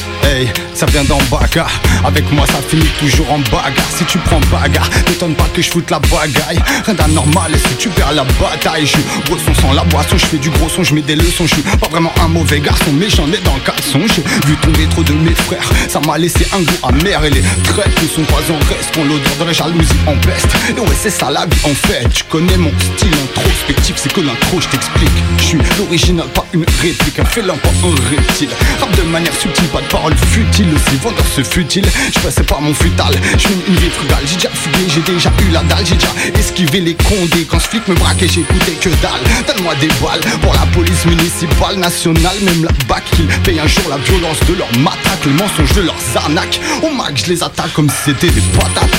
[0.73, 4.89] Ça vient d'en bagarre Avec moi ça finit toujours en bagarre Si tu prends bagarre,
[5.05, 6.59] t'étonne pas que je foute la bagaille.
[6.85, 10.25] Rien d'anormal et si tu perds la bataille Je gros son sans la boisson, je
[10.25, 11.45] fais du gros son, je mets des leçons.
[11.47, 13.99] Je suis pas vraiment un mauvais garçon mais j'en ai dans le caleçon.
[14.15, 17.25] J'ai vu tomber trop de mes frères Ça m'a laissé un goût amer.
[17.25, 20.47] Et les traites ne sont pas en reste l'odeur de la jalousie en peste.
[20.77, 22.07] Et ouais c'est ça la vie en fait.
[22.13, 25.09] Tu connais mon style introspectif C'est que l'intro je t'explique.
[25.37, 27.19] Je suis l'original pas une réplique.
[27.19, 28.49] Un félin pas un reptile.
[28.79, 32.61] Rap de manière subtile pas de paroles futiles Aussi vendeur ce futile Je passais par
[32.61, 34.23] mon futal Je mène une vie frugale.
[34.25, 37.45] J'ai déjà fugué j'ai déjà eu la dalle J'ai déjà esquivé les condés.
[37.49, 39.21] Quand ce flic me braquait j'ai écouté que dalle.
[39.47, 42.37] Donne-moi des balles pour la police municipale nationale.
[42.41, 45.81] Même la BAC qu'ils payent un jour la violence de leurs matraques Les mensonges de
[45.81, 46.59] leurs arnaques.
[46.83, 48.97] Au max je les attaque comme si c'était des patates.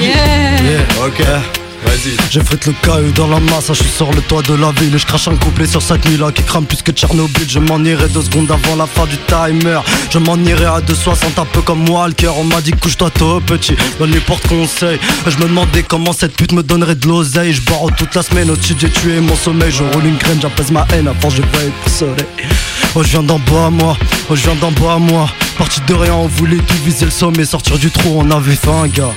[0.00, 1.06] Yeah.
[1.06, 1.22] Ok
[1.88, 4.98] Vas-y J'effrite le caillou dans la masse, je suis le toit de la ville et
[4.98, 7.48] je crache un couplet sur cette nuit là qui crame plus que Tchernobyl.
[7.48, 9.80] Je m'en irai deux secondes avant la fin du timer.
[10.10, 12.36] Je m'en irai à 2,60 un peu comme moi, cœur.
[12.36, 14.98] On m'a dit couche-toi tôt petit, donne les portes conseil.
[15.26, 17.54] Je me demandais comment cette pute me donnerait de l'oseille.
[17.54, 19.72] Je barre toute la semaine au-dessus, j'ai tué mon sommeil.
[19.72, 22.26] Je roule une graine, j'apaise ma haine, avant je vais être soleil.
[22.94, 23.96] Oh, je viens d'en bas, moi,
[24.28, 25.28] oh, je viens d'en bas, moi.
[25.56, 28.86] Parti de rien, on voulait tout viser le sommet, sortir du trou, on avait faim,
[28.88, 29.12] gars.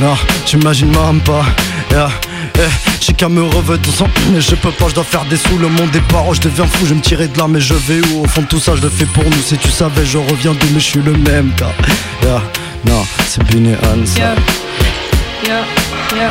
[0.00, 0.14] Non,
[0.46, 1.44] t'imagines même pas.
[1.90, 2.08] Yeah.
[2.56, 2.60] Eh,
[3.00, 5.68] j'ai qu'à me revêtir sang Mais je peux pas, je dois faire des sous Le
[5.68, 8.24] monde est paro, je deviens fou, je me tirer de là Mais je vais où?
[8.24, 10.52] Au fond de tout ça, je le fais pour nous Si tu savais, je reviens
[10.52, 11.72] d'où Mais je suis le même gars
[12.22, 12.42] Yeah.
[12.86, 13.42] Non, c'est.
[13.52, 14.34] Yeah.
[16.14, 16.30] Yeah.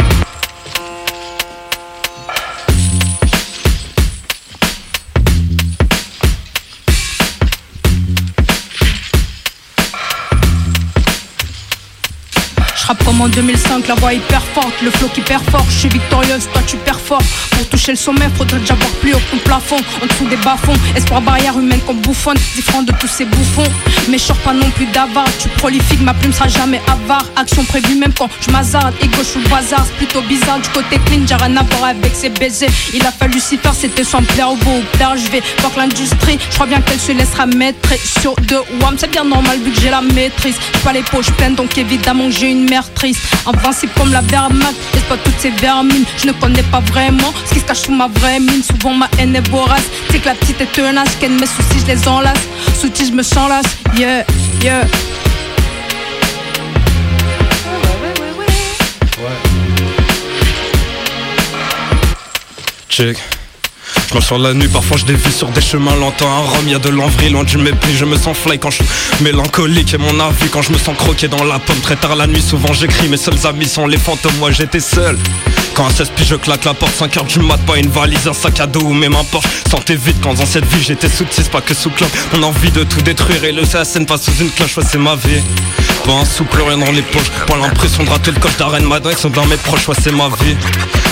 [12.89, 15.89] Rappe comme en 2005, la voix hyper forte, le flow qui perd fort, je suis
[15.89, 17.21] victorieuse, toi tu perds fort.
[17.51, 20.73] Pour toucher le sommet, faudrait déjà voir plus haut que plafond, en dessous des bas-fonds.
[20.95, 23.69] Espoir barrière humaine qu'on bouffonne, différent de tous ces bouffons.
[24.09, 27.25] Mais je pas non plus d'avare, tu prolifique, ma plume sera jamais avare.
[27.35, 30.59] Action prévue même quand je m'hazarde, je suis le bazar, c'est plutôt bizarre.
[30.59, 32.69] Du côté clean, j'ai rien à voir avec ces baisers.
[32.93, 35.15] Il a fallu s'y faire, c'était sans plaire au beau plaire.
[35.15, 38.95] Je vais voir l'industrie, je crois bien qu'elle se laissera mettre sur deux wham.
[38.97, 40.55] C'est bien normal vu que j'ai la maîtrise.
[40.73, 43.21] J'ai pas les poches pleines, donc évidemment j'ai une mère triste.
[43.45, 46.05] Invincible comme la Wehrmacht, laisse pas toutes ces vermines?
[46.17, 48.63] Je ne connais pas vraiment ce qui se cache sous ma vraie mine.
[48.63, 49.87] Souvent ma haine est vorace.
[50.09, 52.39] C'est que la petite est tenace, qu'elle mes soucis, je les enlace.
[52.79, 53.65] Soutis, je me sens las.
[53.97, 54.23] Yeah,
[54.61, 54.85] yeah.
[64.09, 66.73] Je marche sur la nuit, parfois je dévie sur des chemins lentins À Rome, y
[66.73, 68.85] a de l'envie, loin du mépris Je me sens fly quand je suis
[69.21, 69.93] mélancolique.
[69.93, 71.79] Et mon avis quand je me sens croqué dans la pomme.
[71.81, 75.15] Très tard la nuit, souvent j'écris Mes seuls amis sont les fantômes, moi j'étais seul.
[75.75, 76.95] Quand à 16 piges je claque la porte.
[76.95, 79.47] 5 heures du mat Pas une valise, un sac à dos ou même un Porsche.
[79.69, 82.09] Sentez vite quand dans cette vie j'étais sous Pas que sous clope.
[82.33, 84.79] Mon envie de tout détruire Et le CSN pas sous une cloche.
[84.89, 85.41] C'est ma vie
[86.09, 87.29] Pas un sou, plus rien dans les poches.
[87.45, 90.27] Pas l'impression de rater le coche d'arène Madrid sont dans mes proches Ouais c'est ma
[90.27, 90.57] vie.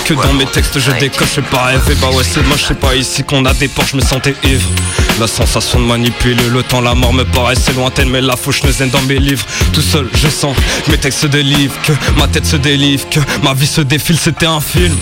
[0.06, 2.96] Que dans mes textes je décoche, je pas rêver Bah ouais c'est moche, c'est pas
[2.96, 4.68] ici qu'on a des portes, je me sentais ivre.
[5.20, 8.88] La sensation de manipuler le temps, la mort me paraissait lointaine Mais la fauche ne
[8.88, 9.46] dans mes livres.
[9.72, 10.58] Tout seul je sens
[10.90, 14.48] mes textes se délivrent Que ma tête se délivre, que ma vie se défile, c'était
[14.48, 14.98] un film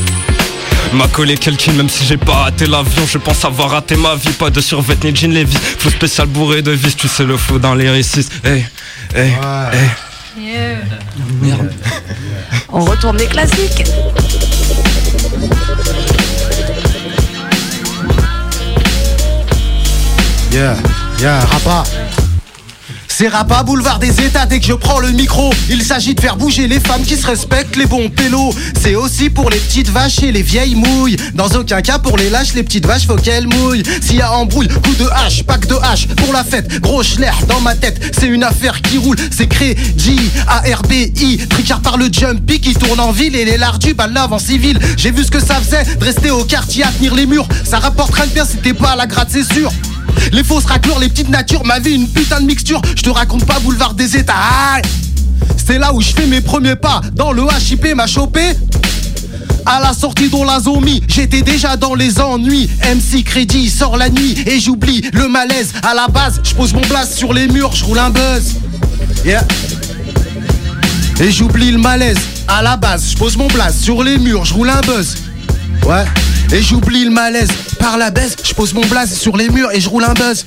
[0.93, 3.05] M'a collé quelqu'un même si j'ai pas raté l'avion.
[3.05, 4.29] Je pense avoir raté ma vie.
[4.29, 5.57] Pas de survêt ni jean Levis.
[5.79, 6.95] Flou spécial bourré de vis.
[6.95, 8.27] Tu sais le flou dans les récits.
[8.43, 8.65] Hey,
[9.13, 9.33] hey,
[9.73, 9.89] hey
[11.41, 11.73] Merde.
[12.69, 13.85] On retourne les classiques.
[20.51, 20.77] Yeah,
[21.19, 21.83] yeah, rapa.
[23.17, 26.35] C'est Rapa, boulevard des États, dès que je prends le micro, il s'agit de faire
[26.35, 28.53] bouger les femmes qui se respectent, les bons pélos.
[28.81, 31.15] C'est aussi pour les petites vaches et les vieilles mouilles.
[31.33, 33.83] Dans aucun cas pour les lâches, les petites vaches, faut qu'elles mouillent.
[34.01, 36.81] S'il y a embrouille, coup de hache, pack de hache pour la fête.
[36.81, 39.15] Gros schler dans ma tête, c'est une affaire qui roule.
[39.31, 44.33] C'est crédit, A-R-B-I, tricard par le jumpy qui tourne en ville et les lardus balave
[44.33, 44.77] en civil.
[44.97, 47.47] J'ai vu ce que ça faisait de rester au quartier à tenir les murs.
[47.63, 49.71] Ça rapporte rien de bien si t'es pas à la gratte, c'est sûr.
[50.31, 52.81] Les fausses raclures, les petites natures, ma vie une putain de mixture.
[52.95, 54.33] Je te raconte pas boulevard des états.
[55.65, 57.01] C'est là où je fais mes premiers pas.
[57.13, 58.41] Dans le HIP m'a chopé.
[59.65, 62.69] À la sortie dont la zombie, j'étais déjà dans les ennuis.
[62.83, 65.73] MC Crédit sort la nuit et j'oublie le malaise.
[65.81, 68.55] À la base, je pose mon blast sur les murs, je roule un buzz.
[71.19, 72.19] Et j'oublie le malaise.
[72.47, 75.15] À la base, je pose mon blast sur les murs, je roule un buzz.
[75.87, 76.05] Ouais.
[76.51, 77.49] Et j'oublie le malaise.
[77.79, 80.45] Par la baisse, je pose mon blaze sur les murs et je roule un buzz.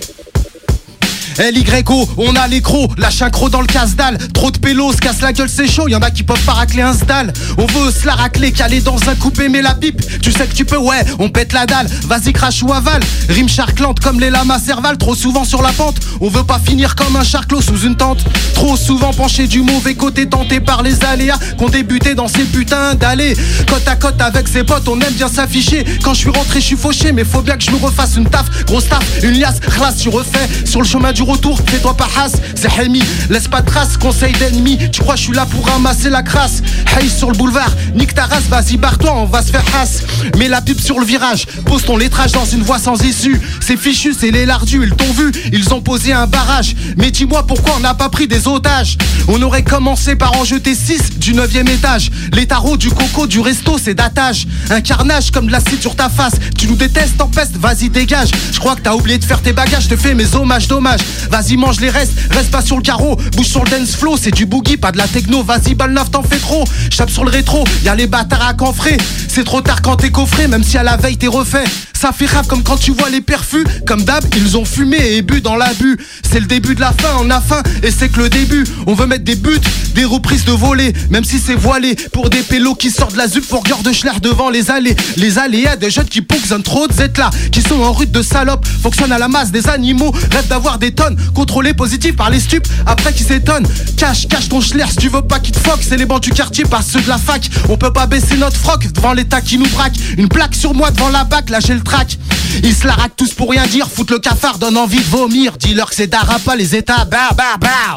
[1.38, 4.18] LYO, on a les crocs, lâche un croc dans le casse-dalle.
[4.35, 6.92] Trop de pélos, casse la gueule, c'est chaud, y'en a qui peuvent pas racler un
[6.92, 7.33] sdal.
[7.57, 10.03] On veut se la racler, caler dans un coupé, mais la pipe.
[10.20, 11.87] Tu sais que tu peux, ouais, on pète la dalle.
[12.07, 13.01] Vas-y, crache ou aval.
[13.29, 15.96] Rime charclante comme les lamas cerval, trop souvent sur la pente.
[16.20, 18.24] On veut pas finir comme un charclos sous une tente.
[18.55, 22.94] Trop souvent penché du mauvais côté, tenté par les aléas qu'on débutait dans ces putains
[22.94, 23.37] d'allées.
[23.68, 25.85] Côte à côte avec ses potes, on aime bien s'afficher.
[26.03, 28.29] Quand je suis rentré, je suis fauché, mais faut bien que je me refasse une
[28.29, 28.64] taf.
[28.66, 30.48] Grosse taf, une liasse, classe, tu refais.
[30.64, 33.03] Sur le chemin du retour, fais-toi pas has, c'est Helmi.
[33.31, 34.79] Laisse pas de trace, conseil d'ennemi.
[34.91, 36.62] Tu crois, je suis là pour ramasser la crasse.
[36.97, 40.03] Hey, sur le boulevard, nique ta race, vas-y, barre-toi, on va se faire has.
[40.38, 43.41] Mets la pub sur le virage, pose ton lettrage dans une voie sans issue.
[43.61, 46.75] C'est fichu, c'est les lardus, ils t'ont vu, ils ont posé un barrage.
[46.97, 48.97] Mais dis-moi pourquoi on n'a pas pris des otages.
[49.29, 52.11] On aurait commencé par en jeter 6 du 9 étage.
[52.33, 54.47] Les tarots, du coco, du resto, c'est d'attache.
[54.71, 56.35] Un carnage comme de l'acide sur ta face.
[56.57, 58.31] Tu nous détestes, tempeste, vas-y, dégage.
[58.53, 61.01] Je crois que t'as oublié de faire tes bagages, je te fais mes hommages, dommages.
[61.31, 63.16] Vas-y, mange les restes, reste pas sur le carreau.
[63.37, 65.42] Bouge sur le dance flow, c'est du boogie, pas de la techno.
[65.42, 66.64] Vas-y, balle neuf, t'en fais trop.
[66.90, 68.97] Chape sur le rétro, y a les bâtards à canfrer.
[69.29, 71.64] C'est trop tard quand t'es coffré, même si à la veille t'es refait.
[72.01, 73.64] Ça fait rap comme quand tu vois les perfus.
[73.85, 75.99] Comme d'hab, ils ont fumé et bu dans l'abus.
[76.31, 78.64] C'est le début de la fin, on a faim et c'est que le début.
[78.87, 79.59] On veut mettre des buts,
[79.97, 81.97] des reprises de volée, même si c'est voilé.
[82.12, 84.94] Pour des pélos qui sortent de la zup, pour de Schler devant les allées.
[85.16, 88.66] Les aléas des jeunes qui ponctionnent trop de là qui sont en rute de salope,
[88.66, 92.67] fonctionnent à la masse des animaux, rêvent d'avoir des tonnes, contrôlés positifs par les stupes,
[92.87, 93.67] après qui s'étonnent.
[93.97, 96.31] Cache, cache ton schler si tu veux pas qu'ils te foque, c'est les bancs du
[96.31, 97.49] quartier, pas ceux de la fac.
[97.69, 99.95] On peut pas baisser notre froc devant l'état qui nous braque.
[100.17, 102.19] Une plaque sur moi devant la bac, lâcher le track.
[102.63, 105.57] Ils se la raquent tous pour rien dire, foutent le cafard, donne envie de vomir.
[105.59, 107.97] Dis-leur que c'est d'ara pas les états, bah bah bah.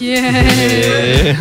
[0.00, 1.36] Yeah.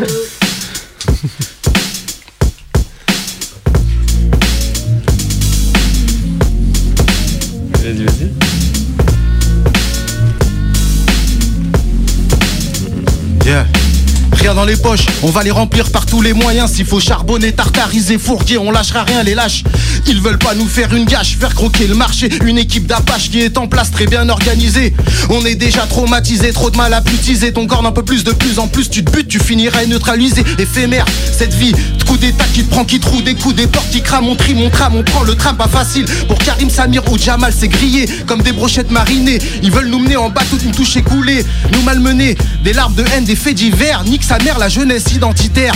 [14.56, 16.72] Dans les poches, on va les remplir par tous les moyens.
[16.72, 19.64] S'il faut charbonner, tartariser, fourguer, on lâchera rien, les lâches.
[20.08, 22.30] Ils veulent pas nous faire une gâche, faire croquer le marché.
[22.44, 24.94] Une équipe d'Apache qui est en place, très bien organisée.
[25.30, 27.54] On est déjà traumatisé, trop de mal à putiser.
[27.54, 30.44] Ton corps n'en peut plus, de plus en plus tu te butes, tu finiras neutralisé.
[30.58, 33.68] Éphémère, cette vie, de coups d'état qui te prend, qui te roule des coups, des
[33.68, 34.30] portes qui crament.
[34.30, 36.06] On trie mon tram, on prend le tram, pas facile.
[36.28, 39.38] Pour Karim, Samir ou Jamal, c'est grillé comme des brochettes marinées.
[39.62, 42.36] Ils veulent nous mener en bateau, nous toucher couler, nous malmener.
[42.64, 45.74] Des larmes de haine, des faits divers, nique sa mère, la jeunesse identitaire.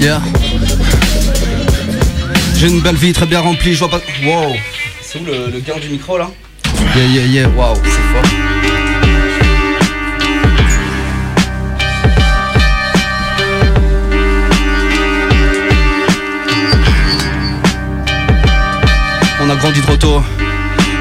[0.00, 0.20] Yeah.
[2.56, 4.00] J'ai une belle vie très bien remplie, je vois pas.
[4.24, 4.54] Wow.
[5.02, 6.30] C'est où le, le gain du micro là
[6.96, 8.22] Yeah, yeah, yeah, waouh, c'est fort.
[19.40, 20.22] On a grandi trop tôt.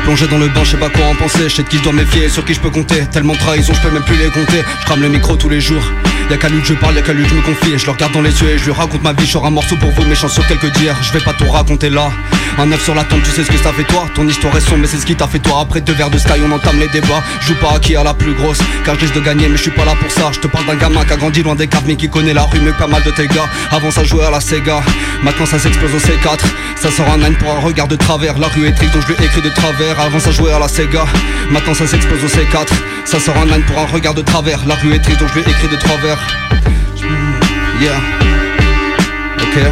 [0.08, 1.50] Plongé dans le bain, je sais pas quoi en penser.
[1.50, 3.06] Je sais de qui je dois méfier, sur qui je peux compter.
[3.12, 4.63] Tellement de trahison, je peux même plus les compter.
[4.80, 5.84] Je crame le micro tous les jours.
[6.29, 7.77] Y'a qu'à lui je parle, y'a qu'à lui je me confie.
[7.77, 9.25] Je le regarde dans les yeux et je lui raconte ma vie.
[9.25, 10.95] Je un morceau pour vous, méchant sur quelques dires.
[11.01, 12.09] Je vais pas tout raconter là.
[12.57, 14.05] Un neuf sur la tombe, tu sais ce que ça fait toi.
[14.15, 15.59] Ton histoire est sombre, mais c'est ce qui t'a fait toi.
[15.61, 17.23] Après deux verres de sky, on entame les débats.
[17.41, 19.61] Joue pas à qui a la plus grosse, car je risque de gagner, mais je
[19.61, 20.31] suis pas là pour ça.
[20.33, 22.43] Je te parle d'un gamin qui a grandi loin des caves, mais qui connaît la
[22.43, 23.47] rue que pas mal de tes gars.
[23.71, 24.81] Avant ça jouait à la Sega,
[25.23, 26.39] maintenant ça s'explose au C4.
[26.81, 28.37] Ça sort un âne pour un regard de travers.
[28.37, 29.99] La rue est triste, donc je lui écris de travers.
[29.99, 31.05] Avant ça jouait à la Sega,
[31.51, 32.67] maintenant ça s'explose au C4.
[33.08, 34.65] Ça sort un âne pour un regard de travers.
[34.65, 36.17] La rue est triste, donc je lui écris de travers.
[37.80, 37.96] Yeah.
[39.38, 39.72] Ok.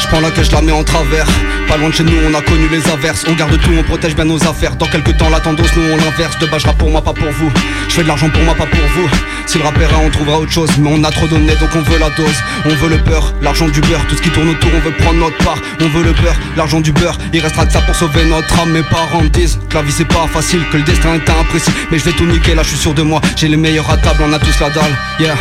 [0.00, 1.26] Je prends la cache, je la mets en travers.
[1.68, 3.24] Pas loin de chez nous, on a connu les averses.
[3.28, 4.76] On garde tout, on protège bien nos affaires.
[4.76, 6.38] Dans quelques temps, la tendance, nous on l'inverse.
[6.38, 7.50] De bas, je pour moi, pas pour vous.
[7.88, 9.08] Je fais de l'argent pour moi, pas pour vous.
[9.46, 10.70] Si le rap est rare, on trouvera autre chose.
[10.78, 12.38] Mais on a trop donné, donc on veut la dose.
[12.64, 14.06] On veut le beurre, l'argent du beurre.
[14.08, 15.58] Tout ce qui tourne autour, on veut prendre notre part.
[15.80, 17.18] On veut le beurre, l'argent du beurre.
[17.32, 18.70] Il restera que ça pour sauver notre âme.
[18.70, 21.70] Mes parents me disent que la vie c'est pas facile, que le destin est imprécis.
[21.90, 23.20] Mais je vais tout niquer, là je suis sûr de moi.
[23.36, 24.96] J'ai les meilleurs à table, on a tous la dalle.
[25.18, 25.34] Yeah.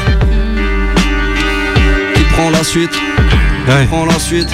[2.15, 2.93] Qui prend la suite?
[2.93, 4.49] Qui prend la suite?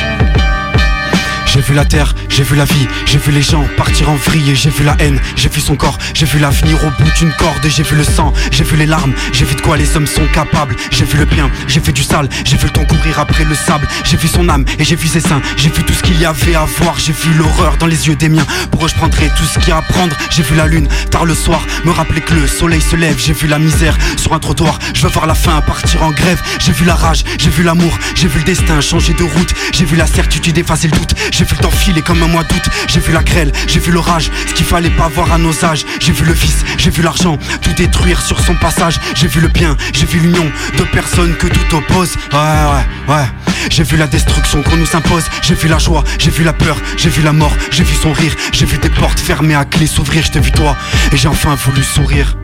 [1.54, 4.56] J'ai vu la terre, j'ai vu la vie, j'ai vu les gens partir en vrille,
[4.56, 7.68] j'ai vu la haine, j'ai vu son corps, j'ai vu l'avenir au bout d'une corde,
[7.68, 10.26] j'ai vu le sang, j'ai vu les larmes, j'ai vu de quoi les hommes sont
[10.34, 13.44] capables, j'ai vu le bien, j'ai vu du sale, j'ai vu le temps courir après
[13.44, 16.02] le sable, j'ai vu son âme et j'ai vu ses seins, j'ai vu tout ce
[16.02, 18.88] qu'il y avait à voir, j'ai vu l'horreur dans les yeux des miens, pour eux
[18.88, 21.36] je prendrai tout ce qu'il y a à prendre, j'ai vu la lune tard le
[21.36, 24.80] soir, me rappeler que le soleil se lève, j'ai vu la misère sur un trottoir,
[24.94, 27.92] je veux voir la fin partir en grève, j'ai vu la rage, j'ai vu l'amour,
[28.16, 31.48] j'ai vu le destin changer de route, j'ai vu la certitude effacer le doute, j'ai
[31.48, 32.62] vu le temps filer comme un mois d'août.
[32.88, 34.30] J'ai vu la grêle, j'ai vu l'orage.
[34.46, 35.88] Ce qu'il fallait pas voir à nos âges.
[36.00, 37.36] J'ai vu le vice, j'ai vu l'argent.
[37.64, 39.00] Tout détruire sur son passage.
[39.16, 42.16] J'ai vu le bien, j'ai vu l'union de personnes que tout oppose.
[42.32, 43.26] Ouais, ouais, ouais.
[43.72, 45.24] J'ai vu la destruction qu'on nous impose.
[45.42, 48.14] J'ai vu la joie, j'ai vu la peur, j'ai vu la mort, j'ai vu son
[48.14, 48.36] rire.
[48.52, 50.24] J'ai vu des portes fermées à clé s'ouvrir.
[50.24, 50.78] Je t'ai vu toi
[51.12, 52.38] et j'ai enfin voulu sourire.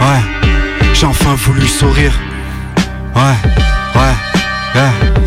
[0.00, 0.48] Ouais,
[0.94, 2.18] j'ai enfin voulu sourire.
[3.14, 3.36] Ouais,
[3.94, 5.25] ouais, ouais.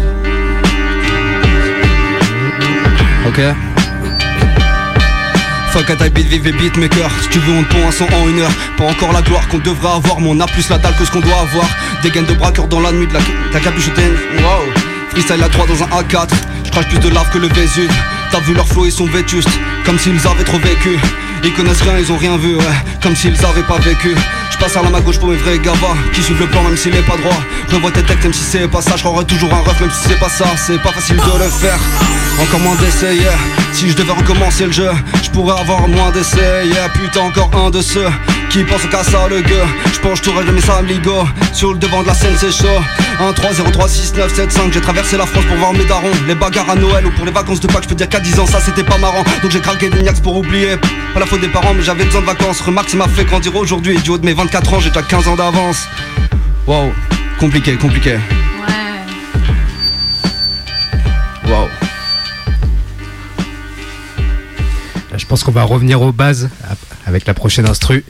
[3.30, 3.42] Ok.
[5.72, 8.06] Fuck à taille beat, vive beat maker Si tu veux on te pond un son
[8.06, 8.52] en une heure.
[8.76, 11.12] Pas encore la gloire qu'on devrait avoir Mais on a plus la dalle que ce
[11.12, 11.66] qu'on doit avoir.
[12.02, 13.20] Des gaines de braqueur dans la nuit de la,
[13.52, 14.74] ta capuche Wow.
[15.12, 16.30] Freestyle à 3 dans un A4
[16.66, 17.92] Je crache plus de lave que le Vésuve.
[18.32, 19.60] T'as vu leur flow ils sont vétustes.
[19.86, 20.98] Comme s'ils avaient trop vécu
[21.44, 22.64] Ils connaissent rien ils ont rien vu ouais.
[23.02, 24.16] Comme s'ils avaient pas vécu.
[24.52, 26.78] Je passe à la main gauche pour mes vrais gavas Qui suivent le plan même
[26.78, 27.42] s'il est pas droit.
[27.72, 30.20] Revois tes textes même si c'est pas ça Je toujours un ref même si c'est
[30.20, 30.46] pas ça.
[30.58, 31.80] C'est pas facile de le faire.
[32.42, 33.28] Encore moins d'essayer
[33.74, 34.90] Si je devais recommencer le jeu
[35.24, 38.10] Je pourrais avoir moins d'essais yeah, Putain encore un de ceux
[38.50, 41.24] qui pense qu'à ça le gueux Je pense tout jamais ça ligo
[41.54, 42.68] Sur le devant de la scène c'est chaud.
[43.20, 45.86] 1 3 0 3 6 9 7 5 J'ai traversé la France pour voir mes
[45.86, 46.12] darons.
[46.28, 48.40] Les bagarres à Noël ou pour les vacances de Pâques Je peux dire qu'à 10
[48.40, 49.24] ans ça c'était pas marrant.
[49.42, 50.78] Donc j'ai craqué des niax pour oublier.
[51.14, 52.62] Pas la faute des parents mais j'avais besoin de vacances.
[52.62, 53.98] Remarque ça m'a fait grandir aujourd'hui.
[54.00, 55.88] Du haut de mes 24 ans j'ai déjà 15 ans d'avance.
[56.66, 56.92] Wow
[57.40, 58.14] Compliqué compliqué.
[58.16, 58.20] Ouais
[61.52, 61.68] Wow
[65.30, 66.50] pense qu'on va revenir aux bases
[67.06, 68.04] avec la prochaine instru.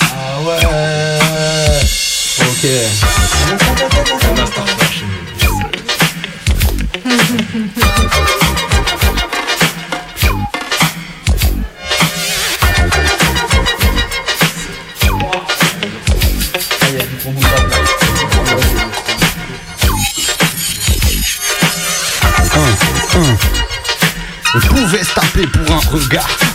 [0.00, 0.64] Ah ouais
[2.40, 4.23] Ok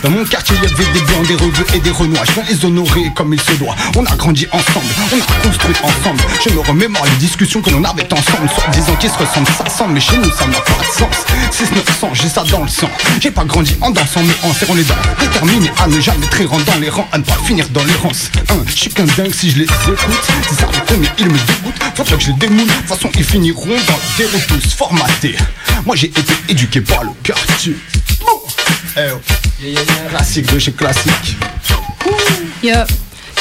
[0.02, 2.20] Dans mon quartier il y avait des blancs, des rebeux et des renois.
[2.26, 3.74] Je viens les honorer comme il se doit.
[3.96, 6.20] On a grandi ensemble, on a construit ensemble.
[6.46, 8.50] Je me remémore les discussions que l'on avait ensemble.
[8.50, 11.24] Soit disant qu'ils se ressemblent, ça semble Mais chez nous ça n'a pas de sens.
[11.52, 12.90] 6 900, j'ai ça dans le sang.
[13.18, 14.94] J'ai pas grandi en dansant mais en serrant les dents.
[15.18, 18.56] Déterminé à ne jamais très dans les rangs À ne pas finir dans l'errance hein,
[18.66, 19.98] Je suis qu'un dingue si je les écoute.
[20.50, 21.80] C'est ça combien ils me dégoûtent.
[21.94, 25.36] Faudrait que je les démoule De toute façon ils finiront dans la déroute tous formatés
[25.86, 27.76] Moi j'ai été éduqué par le quartier.
[30.08, 31.36] Classique de chez classique.
[32.62, 32.86] Yeah.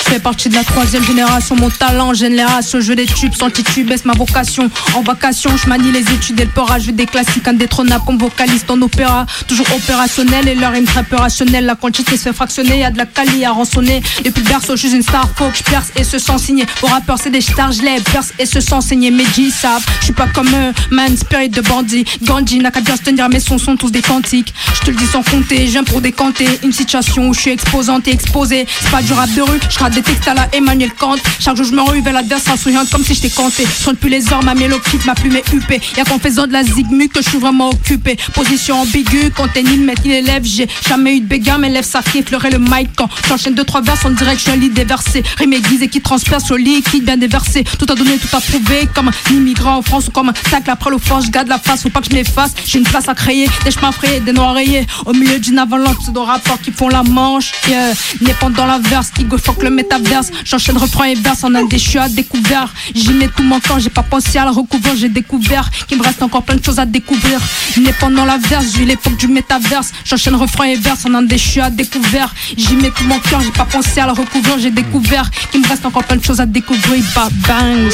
[0.05, 2.11] Je fais partie de la troisième génération, mon talent
[2.47, 4.69] races, je des tubes, sans titube, ma vocation.
[4.95, 8.71] En vacation, je manie les études et le port, je des classiques indétrônables comme vocaliste
[8.71, 11.17] en opéra, toujours opérationnel et leur rime très peu.
[11.61, 14.01] La quantité se fait fractionner, y a de la qualité à rançonner.
[14.23, 16.65] Depuis le berceau, je suis une star, faut que je perce et se sent signer.
[16.81, 19.11] Aux rappeurs, c'est des stars, je les perce et se sent saigner.
[19.11, 22.05] Mais G savent, je suis pas comme eux, man, spirit de bandit.
[22.23, 24.53] Gandhi n'a qu'à bien se tenir, mes sons sont tous des cantiques.
[24.73, 26.47] Je te le dis sans compter, j'aime pour décanter.
[26.63, 28.65] Une situation où je suis exposante et exposée.
[28.81, 31.15] C'est pas du rap de rue, je des textes à la Emmanuel Kant.
[31.39, 33.63] Chaque jour je me rue vers l'adversaire souriant comme si j'étais canté.
[33.65, 35.81] Je plus les heures, ma mélopite, ma plume est huppée.
[35.97, 38.17] Y'a qu'en faisant de la zigmu que je suis vraiment occupé.
[38.33, 40.43] Position ambiguë, quand t'es nul, mettre l'élève.
[40.43, 43.81] J'ai jamais eu de béguin, mes lèvres ça fleurer le mic quand j'enchaîne deux trois
[43.81, 45.23] vers on dirait que je lit déversé.
[45.37, 47.63] Rime aiguisé qui transperce au liquide bien déversé.
[47.63, 48.87] Tout a donné, tout a prouvé.
[48.93, 51.25] Comme un immigrant en France ou comme un tacle après l'offense.
[51.25, 52.51] Je garde la face, faut pas que je m'efface.
[52.65, 54.85] J'ai une place à créer, des chemins frayés, des noirs rayés.
[55.05, 57.51] Au milieu d'une avalanche, de rapports qui font la manche.
[57.67, 57.93] Yeah.
[58.21, 60.31] N'est la verse, qui go le métaverse.
[60.45, 62.73] J'enchaîne refrain et verse en un des je à découvert.
[62.93, 66.03] J'y mets tout mon temps, j'ai pas pensé à le recouvrir, j'ai découvert qu'il me
[66.03, 67.39] reste encore plein de choses à découvrir.
[67.77, 69.91] N'est pendant la verse, j'ai l'époque du métaverse.
[70.03, 72.33] J'enchaîne refrain et verse en un des je à découvert.
[72.57, 75.67] J'y mets tout mon cœur, j'ai pas pensé à le recouvrir, j'ai découvert qu'il me
[75.67, 77.03] reste encore plein de choses à découvrir.
[77.15, 77.89] Bah bang.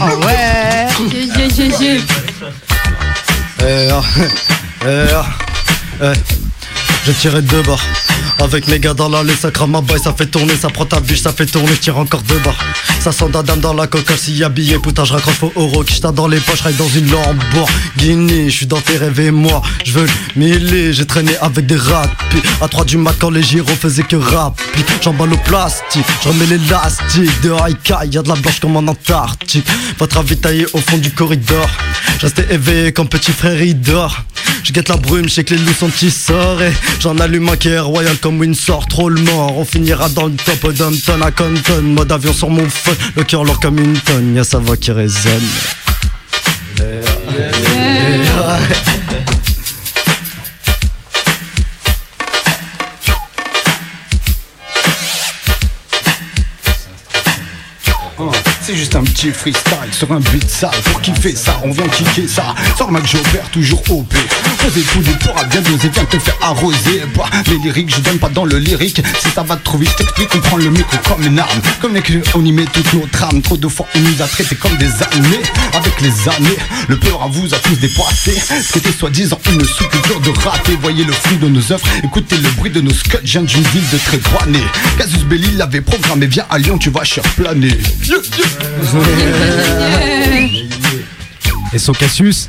[0.00, 0.88] Ah ouais.
[1.12, 2.00] Yeah, yeah, yeah,
[3.60, 4.02] ah,
[4.86, 5.10] eh,
[6.00, 6.43] ah, eh.
[7.06, 7.84] J'ai tiré deux barres
[8.40, 11.00] Avec mes gars dans l'allée, ça crame ma baille, ça fait tourner, ça prend ta
[11.00, 12.64] biche, ça fait tourner, je tire encore deux barres
[13.00, 15.84] Ça sent d'Adam dans la coca, s'il y a billet, putain je raccroche faux euro
[15.84, 18.48] Qui dans les poches, ride dans une Lamborghini.
[18.48, 20.92] Je suis dans tes rêves et moi, je veux miller.
[20.92, 22.10] J'ai traîné avec des rats
[22.62, 24.58] À 3 du mat quand les gyros faisaient que rap
[25.02, 27.40] J'emballe au plastique, je remets l'élastique.
[27.42, 29.66] De Haïka, y'a de la blanche comme en Antarctique.
[29.98, 31.68] Votre ravitailler au fond du corridor.
[32.18, 33.78] J'restais éveillé comme petit frère il
[34.64, 37.68] je guette la brume, je sais que les loups sont et J'en allume un qui
[37.68, 39.58] est royal comme Windsor, trop le mort.
[39.58, 41.82] On finira dans le top d'Hampton à Compton.
[41.82, 44.34] Mode avion sur mon feu, le cœur lourd comme une tonne.
[44.34, 45.42] Y'a sa voix qui résonne
[58.66, 62.26] C'est juste un petit freestyle sur un beat sale Pour kiffer ça, on vient kicker
[62.26, 62.54] ça.
[62.78, 64.14] Sur Mac j'opère toujours OP
[64.58, 67.02] Posez tout du pourra bien doser, viens te faire arroser.
[67.14, 69.02] Bah, Les lyriques, je donne pas dans le lyrique.
[69.20, 71.60] Si ça va trop vite, t'explique, on prend le micro comme une arme.
[71.82, 72.02] Comme les
[72.34, 74.86] on y met toutes nos trames Trop de fois on nous a traités comme des
[74.86, 75.42] années.
[75.74, 76.56] Avec les années,
[76.88, 81.12] le peur à vous a tous dépassé C'était soi-disant une sous-culture de raté Voyez le
[81.12, 84.20] fruit de nos œuvres, écoutez le bruit de nos scuds Je d'une ville de très
[84.96, 87.76] Casus Belli l'avait programmé, viens à Lyon, tu vas cher planer
[91.72, 92.46] Et son Cassius.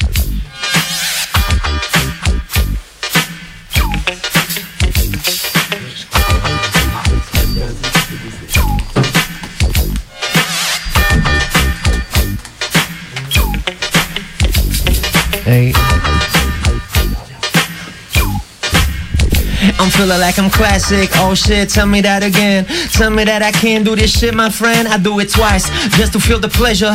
[19.79, 21.09] I'm feeling like I'm classic.
[21.15, 22.65] Oh shit, tell me that again.
[22.91, 24.87] Tell me that I can't do this shit, my friend.
[24.87, 26.93] I do it twice just to feel the pleasure.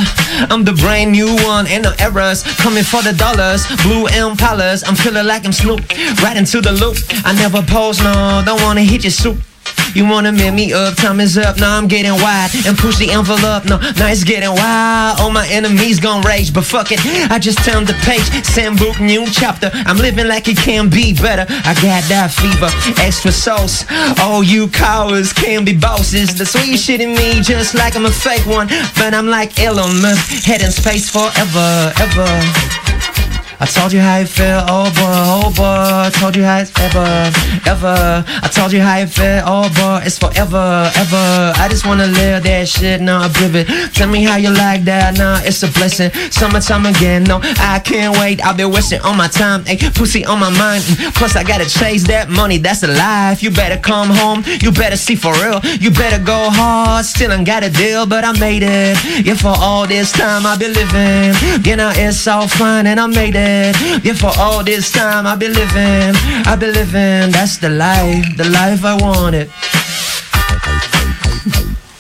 [0.51, 2.43] I'm the brand new one, and no errors.
[2.59, 4.83] Coming for the dollars, blue Impalas.
[4.87, 5.81] I'm feeling like I'm Snoop,
[6.23, 6.97] right into the loop.
[7.25, 9.50] I never pose, no, don't wanna hit your soup.
[9.95, 13.11] You wanna make me up, time is up, now I'm getting wide And push the
[13.11, 15.21] envelope, no, now it's getting wild.
[15.21, 17.01] All my enemies gon' rage, but fuck it.
[17.31, 19.71] I just turned the page, same book, new chapter.
[19.73, 21.47] I'm living like it can be better.
[21.65, 22.71] I got that fever,
[23.03, 23.85] extra sauce.
[24.21, 26.37] All you cowards can be bosses.
[26.37, 28.69] The sweet shit in me, just like I'm a fake one.
[28.97, 32.80] But I'm like Elon Musk, head in space forever, ever
[33.61, 36.09] I told you how it felt, oh boy, oh boy.
[36.09, 37.31] I told you how it's ever,
[37.69, 38.25] ever.
[38.27, 41.53] I told you how it felt, oh boy, it's forever, ever.
[41.61, 43.69] I just wanna live that shit, now I live it.
[43.93, 46.11] Tell me how you like that, nah, it's a blessing.
[46.31, 48.43] Summertime again, no, I can't wait.
[48.43, 50.83] I've been wasting all my time, ayy, pussy on my mind.
[50.85, 53.43] Mm, plus, I gotta chase that money, that's the life.
[53.43, 55.61] You better come home, you better see for real.
[55.79, 58.97] You better go hard, still ain't got a deal, but I made it.
[59.27, 61.37] Yeah, for all this time I've been living.
[61.63, 63.50] You know, it's all fine and I made it.
[64.05, 66.15] Yeah, for all this time I've been living,
[66.47, 67.31] I've been living.
[67.33, 69.49] That's the life, the life I wanted.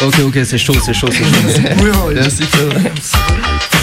[0.02, 2.10] Ok, ok, c'est chaud, c'est chaud, c'est chaud.
[2.14, 2.42] Merci,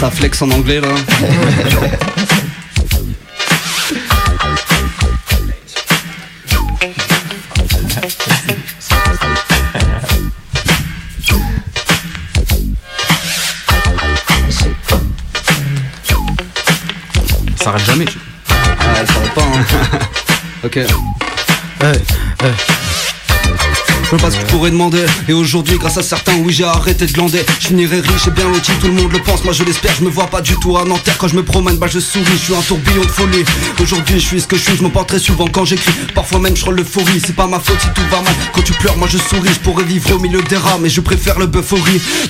[0.00, 0.88] Ça flex en anglais là.
[17.68, 18.06] s'arrête jamais.
[18.48, 18.54] Ah,
[19.00, 19.42] elle s'arrête pas.
[19.42, 19.98] Hein.
[20.64, 20.78] ok.
[24.10, 25.04] Je pas ce que tu pourrais demander.
[25.28, 27.44] Et aujourd'hui grâce à certains oui j'ai arrêté de glander.
[27.60, 29.44] Je finirai riche et bien loti tout le monde le pense.
[29.44, 31.18] Moi je l'espère je me vois pas du tout à Nanterre.
[31.18, 33.44] Quand je me promène bah je souris Je suis un tourbillon de folie.
[33.78, 35.92] Aujourd'hui je suis ce que je suis Je me très souvent quand j'écris.
[36.14, 38.32] Parfois même je roule l'euphorie C'est pas ma faute si tout va mal.
[38.54, 41.02] Quand tu pleures moi je souris Je pourrais vivre au milieu des rats Mais je
[41.02, 41.74] préfère le bœuf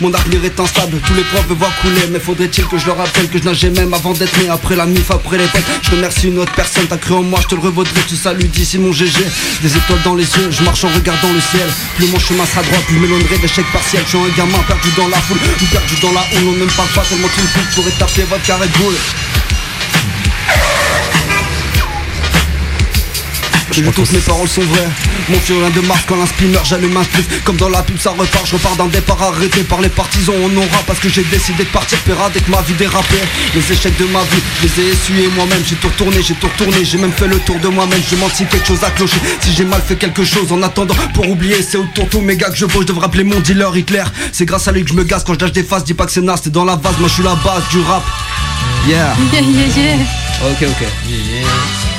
[0.01, 2.09] Mon avenir est instable Tous les profs me voient couler.
[2.11, 4.87] Mais faudrait-il que je leur rappelle Que je nageais même avant d'être né Après la
[4.87, 7.55] mif après les fêtes Je remercie une autre personne T'as cru en moi je te
[7.55, 8.01] le revaudrai.
[8.09, 9.21] Tu salues d'ici mon GG
[9.63, 12.63] Des étoiles dans les yeux Je marche en regardant le ciel plus mon chemin sera
[12.63, 14.05] droit, plus m'éloignerai d'échecs partiels.
[14.07, 16.49] Je un gamin perdu dans la foule, ou perdu dans la houle.
[16.49, 18.95] On ne me parle pas tellement tu me pourrais taper votre carré de boule
[23.85, 24.89] Je toutes mes paroles sont vraies.
[25.29, 27.45] Mon fiorin de Mars quand l'inspineur j'allume un spliff.
[27.45, 30.35] Comme dans la pub ça repart Je repars d'un départ arrêté par les partisans.
[30.43, 33.23] On aura parce que j'ai décidé de partir Péra dès que ma vie dérapait.
[33.55, 35.63] Les échecs de ma vie Je les ai essuyés moi-même.
[35.65, 38.01] J'ai tout retourné, j'ai tout retourné J'ai même fait le tour de moi-même.
[38.05, 39.19] Je demande si quelque chose a cloché.
[39.41, 42.51] Si j'ai mal fait quelque chose en attendant Pour oublier c'est autour tous mes gars
[42.51, 44.05] que je vois Je devrais appeler mon dealer Hitler.
[44.33, 45.23] C'est grâce à lui que je me gasse.
[45.25, 46.99] Quand je lâche des faces Dis pas que c'est nas c'est dans la vase.
[46.99, 48.03] Moi je suis la base du rap.
[48.89, 49.15] Yeah.
[49.33, 50.51] Yeah yeah yeah.
[50.51, 50.87] Ok ok.
[51.07, 51.98] Yeah yeah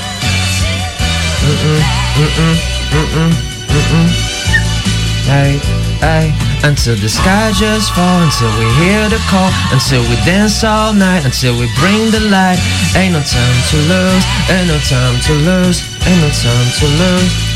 [5.99, 6.33] Hey,
[6.63, 11.25] until the sky just falls, until we hear the call, until we dance all night,
[11.25, 12.59] until we bring the light.
[12.95, 17.48] Ain't no time to lose, ain't no time to lose, ain't no time to lose.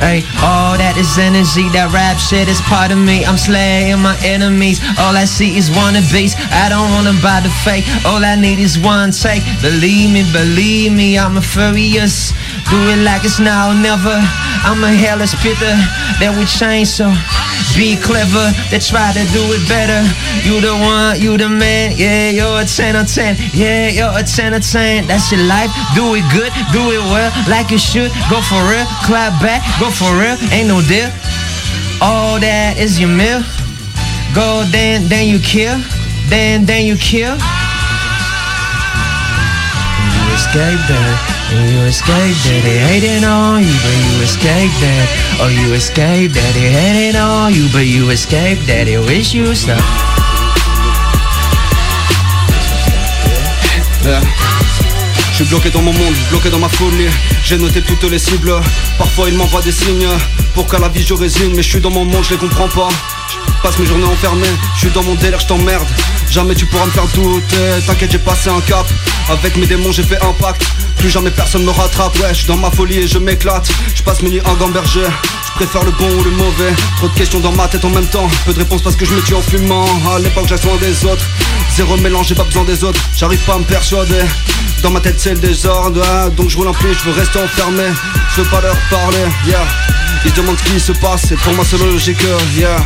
[0.00, 3.20] Hey, all that is energy, that rap shit is part of me.
[3.28, 4.80] I'm slaying my enemies.
[4.96, 6.32] All I see is wannabes.
[6.50, 7.84] I don't wanna buy the fake.
[8.08, 9.44] All I need is one take.
[9.60, 12.32] Believe me, believe me, I'm a furious.
[12.72, 14.16] Do it like it's now or never.
[14.64, 15.76] I'm a hellish spitter
[16.16, 17.12] that we change so
[17.76, 18.52] be clever.
[18.70, 20.00] They try to do it better.
[20.46, 21.92] You the one, you the man.
[21.96, 23.36] Yeah, you're a 10 or 10.
[23.52, 25.06] Yeah, you're a 10 or 10.
[25.06, 25.70] That's your life.
[25.94, 28.10] Do it good, do it well, like you should.
[28.28, 30.36] Go for real, clap back, go for real.
[30.52, 31.10] Ain't no deal.
[32.00, 33.42] All that is your meal.
[34.34, 35.78] Go then, then you kill.
[36.28, 37.34] Then, then you kill.
[40.14, 41.29] You escape that.
[41.50, 45.06] You escape that they hating on you, but you escape that.
[45.42, 49.54] Oh, you escape that they hating on you, but you escape that they wish you
[49.54, 49.82] stop.
[54.04, 54.22] Yeah.
[55.32, 57.08] Je suis bloqué dans mon monde, bloqué dans ma folie
[57.44, 58.52] J'ai noté toutes les cibles.
[58.98, 60.08] Parfois il m'envoie des signes.
[60.54, 61.54] Pour qu'à la vie je résigne.
[61.56, 62.88] Mais je suis dans mon monde, je les comprends pas
[63.62, 65.86] passe mes journées enfermées Je suis dans mon délire, je t'emmerde.
[66.30, 68.86] Jamais tu pourras me faire douter T'inquiète j'ai passé un cap.
[69.28, 70.62] Avec mes démons j'ai fait impact
[70.98, 73.68] Plus jamais personne me rattrape Ouais je suis dans ma folie et je m'éclate.
[73.94, 75.08] Je passe mes nuits en gamberger
[75.66, 76.72] préfère le bon ou le mauvais.
[76.96, 78.26] Trop de questions dans ma tête en même temps.
[78.46, 79.84] Peu de réponses parce que je me tue en fumant.
[80.10, 81.26] À l'époque j'ai soin des autres.
[81.76, 82.98] Zéro mélange, j'ai pas besoin des autres.
[83.14, 84.24] J'arrive pas à me persuader.
[84.82, 86.02] Dans ma tête c'est le désordre.
[86.02, 87.84] Ah, Donc je roule en plus, je veux rester enfermé.
[88.34, 89.66] Je veux pas leur parler, yeah.
[90.24, 92.22] Ils se demandent ce qui se passe Et pour moi c'est logique,
[92.56, 92.78] yeah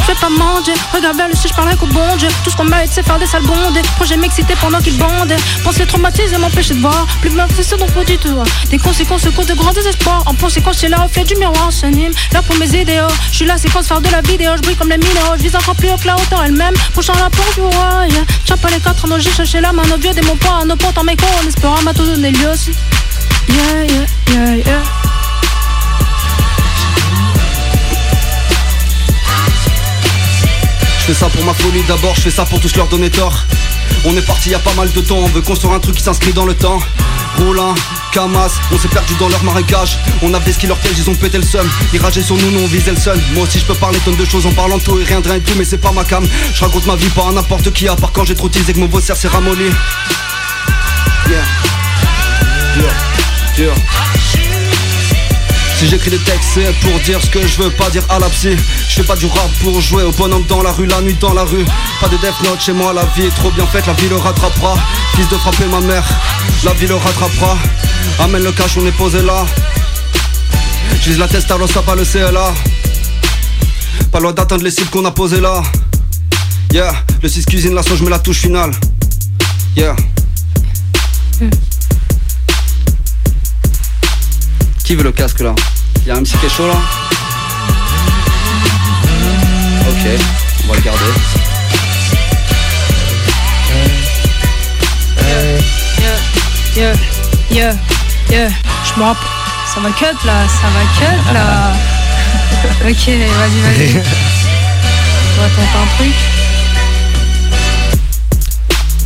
[0.00, 2.28] je vais pas manger, regarde vers le ciel, je parle qu'au bon Dieu.
[2.42, 5.86] Tout ce qu'on mérite c'est faire des sales bondes Projet m'exciter pendant qu'ils bandent Penser
[5.86, 8.36] traumatiser m'empêcher de voir Plus mal c'est donc du tout
[8.70, 10.22] Des conséquences cause de grands désespoirs.
[10.26, 13.08] En conséquence c'est là au fait du miroir s'anime Là pour mes idéaux.
[13.30, 14.52] Je suis là c'est faire de la vidéo.
[14.56, 16.74] Je brille comme les minéraux Je vise encore plus haut que la hauteur elle-même.
[16.92, 18.24] Prochain la porte du roi yeah.
[18.44, 20.76] Tiens pas les quatre ans j'ai cherché la main Nos vieux des mon poids Nos
[20.76, 22.72] potes en mes en espérant m'a tout donné lieu aussi.
[23.48, 25.13] Yeah yeah yeah yeah
[31.14, 33.44] fais ça pour ma folie d'abord, je fais ça pour tous leur donner tort
[34.04, 35.96] On est parti il y a pas mal de temps, on veut construire un truc
[35.96, 36.78] qui s'inscrit dans le temps.
[37.38, 37.74] Roulin,
[38.12, 39.98] Camas, on s'est perdu dans leur marécage.
[40.22, 41.68] On avait ce qui leur piège, ils ont pété le seum.
[41.92, 44.16] Ils rageaient sur nous, nous on visait le sun Moi aussi je peux parler tonnes
[44.16, 46.04] de choses en parlant tout et rien de rien et tout Mais c'est pas ma
[46.04, 48.72] cam, je raconte ma vie pas à n'importe qui À part quand j'ai trop teasé
[48.72, 49.70] que mon beau s'est ramolli
[55.78, 58.28] si j'écris des textes c'est pour dire ce que je veux pas dire à la
[58.28, 58.56] psy.
[58.88, 61.34] Je fais pas du rap pour jouer au bonhomme dans la rue La nuit dans
[61.34, 61.64] la rue.
[62.00, 64.16] Pas de death note chez moi La vie est trop bien faite La vie le
[64.16, 64.76] rattrapera.
[65.14, 66.04] Fils de frapper ma mère
[66.64, 67.56] La vie le rattrapera.
[68.20, 69.44] Amène le cash on est posé là.
[71.02, 72.54] J'vise la test alors ça pas le CLA
[74.12, 75.62] Pas loin d'atteindre les cibles qu'on a posées là.
[76.72, 78.70] Yeah Le 6 cuisine la sauce je mets la touche finale.
[79.76, 79.96] Yeah
[84.84, 85.54] Qui veut le casque là
[86.06, 86.74] Y'a un MC qui est chaud là
[89.88, 90.20] Ok,
[90.62, 91.04] on va le garder.
[96.76, 96.94] Yeah, yeah,
[97.50, 97.74] yeah,
[98.30, 98.50] yeah.
[98.84, 99.28] Je me rappelle.
[99.72, 101.72] Ça va cut là, ça va cut là.
[102.90, 104.02] ok, vas-y, vas-y.
[105.30, 106.16] On va tenter un truc.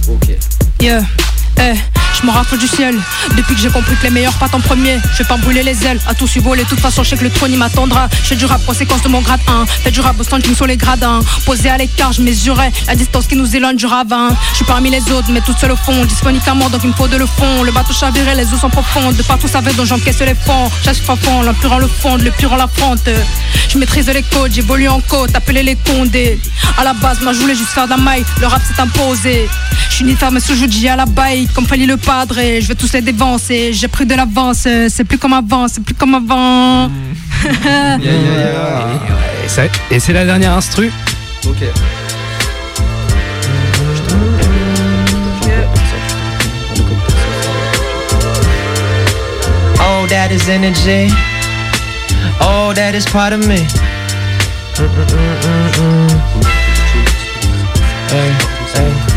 [0.08, 0.26] Ok.
[0.80, 1.02] Yeah,
[1.58, 1.76] eh.
[2.20, 2.98] Je me raffole du ciel.
[3.36, 5.84] Depuis que j'ai compris que les meilleurs partent en premier Je vais pas brûler les
[5.84, 6.00] ailes.
[6.06, 8.08] À tout voler De toute façon je sais que le trône il m'attendra.
[8.22, 10.66] Je fais du rap conséquence de mon grade 1 Fais du rap au standing sur
[10.66, 14.30] les gradins Posé à l'écart je mesurais La distance qui nous éloigne du ravin.
[14.50, 16.94] Je suis parmi les autres mais toute seule au fond Disponible mort donc il me
[16.94, 17.62] faut de le fond.
[17.62, 19.14] Le bateau chaviré les eaux sont profondes.
[19.14, 20.70] De partout ça veut donc j'encaisse les fonds.
[20.84, 23.08] Chasse fond l'empire en le fond Le pur en la fronte
[23.68, 26.40] Je maîtrise les codes J'évolue en côte Appelez les condés.
[26.78, 29.48] À la base moi je voulais juste faire d'un maille Le rap s'est imposé.
[29.88, 30.54] Je suis ni femme sous
[30.88, 31.48] à la baille.
[31.54, 35.18] Comme fallait le padre Je vais tous les dévancer J'ai pris de l'avance C'est plus
[35.18, 36.90] comme avant C'est plus comme avant
[37.44, 38.18] Yeah, yeah,
[39.58, 39.64] yeah.
[39.90, 40.90] Et, et c'est la dernière instru.
[41.46, 41.62] Ok.
[49.80, 51.12] Oh, that is energy.
[52.40, 53.66] Oh, that is part of me.
[54.74, 56.08] Mm-mm-mm-mm-mm.
[58.10, 58.32] Hey,
[58.74, 59.07] hey.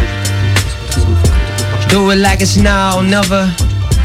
[1.92, 3.54] Do it like it's now, never.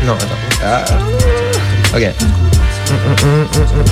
[0.04, 0.36] No, no.
[0.60, 2.12] Uh, okay.
[2.90, 3.86] Mm-mm-mm-mm-mm.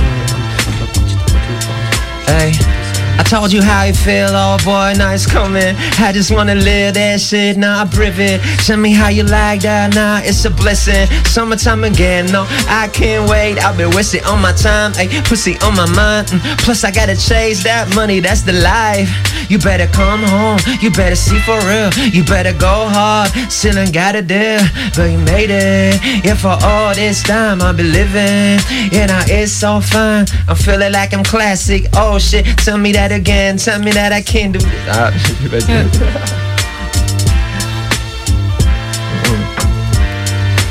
[2.26, 2.73] Hey.
[3.18, 5.74] I told you how you feel, oh boy, nice coming.
[5.98, 8.40] I just wanna live that shit, now I breathe it.
[8.66, 11.06] Tell me how you like that, now it's a blessing.
[11.24, 13.58] Summertime again, no, I can't wait.
[13.64, 16.28] I've been wasting all my time, ayy, pussy on my mind.
[16.28, 19.08] Mm, Plus, I gotta chase that money, that's the life.
[19.50, 21.90] You better come home, you better see for real.
[22.12, 24.60] You better go hard, still ain't got a deal,
[24.96, 26.00] but you made it.
[26.24, 28.58] Yeah, for all this time I've been living,
[28.92, 30.26] yeah, now it's so fun.
[30.48, 31.86] I'm feeling like I'm classic.
[31.94, 34.86] Oh shit, tell me that again, tell me that I can't do this.
[34.88, 36.43] Ah,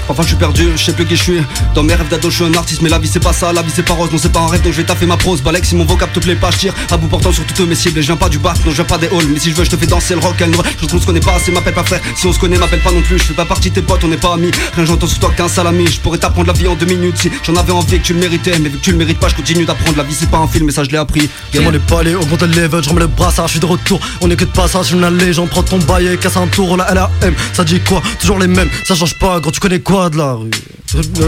[0.09, 1.41] Enfin je suis perdu, je sais plus qui je suis.
[1.75, 3.53] Dans mes rêves d'ado je suis un artiste mais la vie c'est pas ça.
[3.53, 5.17] La vie c'est pas rose, non c'est pas un rêve donc je vais taffer ma
[5.17, 5.41] prose.
[5.41, 7.75] Balek si mon vocab te plaît pas je tire à bout portant sur toutes mes
[7.75, 7.99] cibles.
[7.99, 9.27] Et je viens pas du bac, non je viens pas des halls.
[9.29, 10.65] Mais si je veux je te fais danser le rock and roll.
[10.81, 12.01] Je qu'on se connaît pas, c'est m'appelle pas frère.
[12.15, 14.03] Si on se connaît m'appelle pas non plus, je fais pas partie de tes potes,
[14.03, 14.51] on n'est pas amis.
[14.75, 16.85] Rien j'entends sur toi que t'es un salami Je pourrais t'apprendre la vie en deux
[16.85, 18.57] minutes si j'en avais envie et que tu le méritais.
[18.59, 19.97] Mais vu que tu le mérites pas je continue d'apprendre.
[19.97, 21.29] La vie c'est pas un film mais ça je l'ai appris.
[21.53, 23.99] Les palais, au de level, je remets le brassard, je suis de retour.
[24.21, 27.09] On est que de passage, une légende, prends ton bail casse un tour, la LAM,
[27.53, 28.01] ça dit quoi?
[28.19, 29.92] Toujours les mêmes, ça change pas, tu connais quoi?
[29.93, 30.49] De la rue.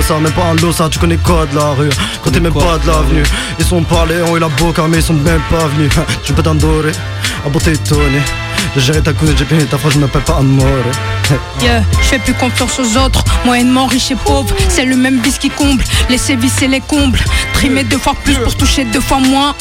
[0.01, 1.89] Ça, même pas lot, ça, tu connais quoi de la rue.
[2.23, 3.23] Quand t'es même pas de l'avenue.
[3.59, 5.91] Ils sont parlés, ont eu la boca, mais ils sont même pas venus.
[6.23, 6.91] Tu peux t'endorer,
[7.45, 8.21] à beauté étonné
[8.77, 10.67] géré ta cousine, j'ai payé ta phrase, je m'appelle pas Amore.
[11.61, 14.53] Yeah, je fais plus confiance aux autres, moyennement riche et pauvre.
[14.69, 17.19] C'est le même bis qui comble, les sévices et les combles.
[17.53, 19.55] Trimer deux fois plus pour toucher deux fois moins.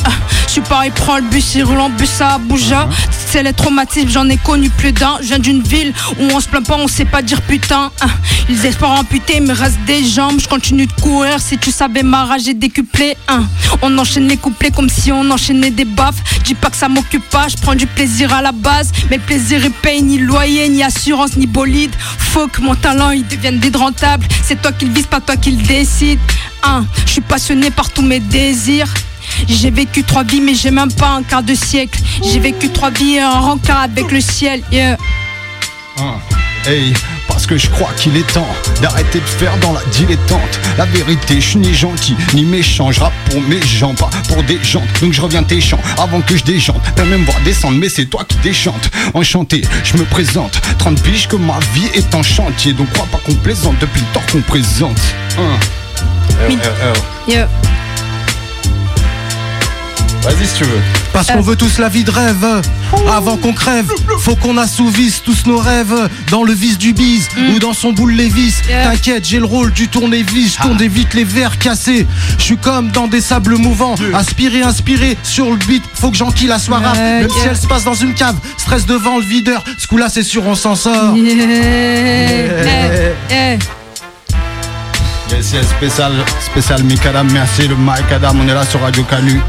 [0.46, 2.88] Je suis pareil, prends le bus, il roule en bus à Abuja.
[3.10, 5.16] C'est les traumatismes, j'en ai connu plus d'un.
[5.20, 7.90] Je viens d'une ville où on se plaint pas, on sait pas dire putain.
[8.48, 10.38] Ils espèrent amputer, mais reste des jambes.
[10.38, 12.54] Je continue de courir, si tu savais ma rage est.
[13.82, 16.22] On enchaîne les couplets comme si on enchaînait des baffes.
[16.44, 18.83] Dis pas que ça m'occupe pas, je prends du plaisir à la base.
[19.10, 21.94] Mais le plaisir est paye, ni loyer, ni assurance, ni bolide.
[22.18, 24.26] Faut que mon talent il devienne rentable.
[24.42, 26.18] C'est toi qui le vise, pas toi qui le décide.
[26.62, 28.92] Hein, je suis passionné par tous mes désirs.
[29.48, 32.00] J'ai vécu trois vies, mais j'ai même pas un quart de siècle.
[32.22, 34.62] J'ai vécu trois vies et un rencard avec le ciel.
[35.98, 36.18] Ah,
[36.66, 36.92] hey,
[37.28, 38.46] parce que je crois qu'il est temps
[38.80, 40.60] d'arrêter de faire dans la dilettante.
[40.78, 42.90] La vérité, je suis ni gentil ni méchant.
[42.92, 44.82] Je rappe pour mes gens, pas pour des gens.
[45.00, 46.80] Donc je reviens tes chants avant que je déjante.
[46.96, 48.90] T'as même voir descendre, mais c'est toi qui déchante.
[49.14, 50.60] Enchanté, je me présente.
[50.78, 52.72] 30 piges que ma vie est en chantier.
[52.72, 55.00] Donc crois pas qu'on plaisante depuis le temps qu'on présente.
[55.38, 55.58] Hein.
[57.26, 57.48] Yeah.
[60.24, 60.80] Vas-y si tu veux.
[61.12, 62.62] Parce qu'on veut tous la vie de rêve.
[63.12, 67.58] Avant qu'on crève Faut qu'on assouvisse tous nos rêves Dans le vice du bise Ou
[67.58, 70.56] dans son boule lévis T'inquiète j'ai le rôle du tournevis.
[70.56, 72.06] Je tourne vite les verres cassés.
[72.38, 73.94] Je suis comme dans des sables mouvants.
[74.14, 75.82] Aspirer, inspirer sur le beat.
[75.94, 78.36] Faut que j'enquille la soirée Même si elle se passe dans une cave.
[78.56, 79.62] Stress devant le videur.
[79.78, 81.16] Ce coup là c'est sûr on s'en sort.
[81.16, 83.58] Yeah.
[85.30, 89.40] Yes, yes, spécial, spécial Mikadam, merci le Mikadam, on est là sur Radio Canu.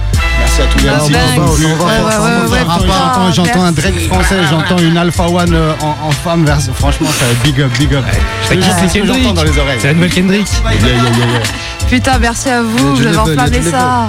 [0.57, 3.71] Merci à tous les J'entends- putain, J'entends un.
[3.71, 6.45] Drake français, j'entends une Alpha One euh, en, en femme.
[6.45, 8.05] vers- Franchement, ça big up, big up.
[8.47, 9.77] C'est juste ce que j'entends dans les oreilles.
[9.81, 10.47] C'est la nouvelle Kendrick.
[10.63, 11.87] Yeah, yeah, yeah, yeah.
[11.89, 14.07] Putain, merci à vous, a enflammé du ça.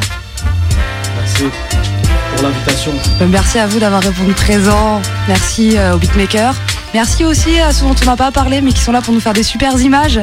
[1.18, 1.44] Merci
[2.34, 2.92] pour l'invitation.
[3.20, 5.00] Euh, Merci à vous d'avoir répondu présent.
[5.28, 6.54] Merci euh, aux beatmakers.
[6.94, 9.20] Merci aussi à ceux dont on n'a pas parlé, mais qui sont là pour nous
[9.20, 10.20] faire des super images.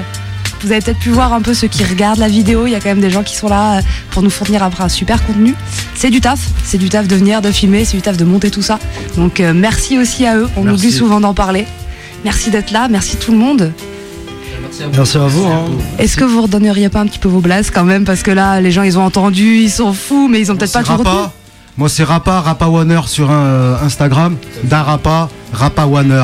[0.63, 2.67] Vous avez peut-être pu voir un peu ceux qui regardent la vidéo.
[2.67, 4.83] Il y a quand même des gens qui sont là euh, pour nous fournir après
[4.83, 5.55] un super contenu.
[5.93, 6.39] C'est du taf.
[6.63, 7.83] C'est du taf de venir, de filmer.
[7.85, 8.79] C'est du taf de monter tout ça.
[9.17, 10.47] Donc euh, merci aussi à eux.
[10.55, 10.77] On Merci.
[10.79, 11.65] oublie souvent d'en parler.
[12.23, 12.87] Merci d'être là.
[12.89, 13.73] Merci tout le monde.
[14.95, 15.45] Merci à vous.
[15.45, 15.65] hein.
[15.99, 18.05] Est-ce que vous redonneriez pas un petit peu vos blases quand même?
[18.05, 20.73] Parce que là, les gens, ils ont entendu, ils sont fous, mais ils ont peut-être
[20.73, 21.09] pas tout retenu.
[21.09, 21.31] Rapa.
[21.77, 24.37] Moi c'est Rapa, Rapa Wanner sur euh, Instagram.
[24.63, 26.23] Darapa, Rapa Wanner.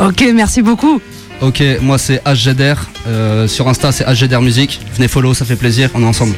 [0.00, 1.00] Ok, merci beaucoup.
[1.40, 2.76] Ok, moi c'est HGDR.
[3.08, 4.80] euh, sur Insta, c'est HGDR Musique.
[4.94, 5.88] Venez follow, ça fait plaisir.
[5.94, 6.34] On est ensemble.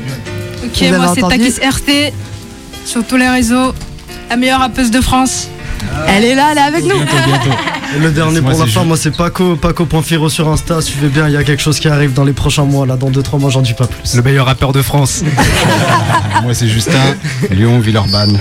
[0.65, 2.13] Ok, Vous moi c'est Takis RT
[2.87, 3.73] sur tous les réseaux.
[4.31, 5.49] La meilleure rappeuse de France.
[6.07, 6.95] Elle est là, elle est avec nous.
[7.95, 10.81] Et le dernier pour la fin, moi c'est Paco, Paco.firo sur Insta.
[10.81, 12.87] Suivez bien, il y a quelque chose qui arrive dans les prochains mois.
[12.87, 14.15] Là, dans 2-3 mois, j'en dis pas plus.
[14.15, 15.23] Le meilleur rappeur de France.
[16.45, 17.17] Moi, c'est Justin,
[17.51, 18.39] Lyon, Villeurbanne.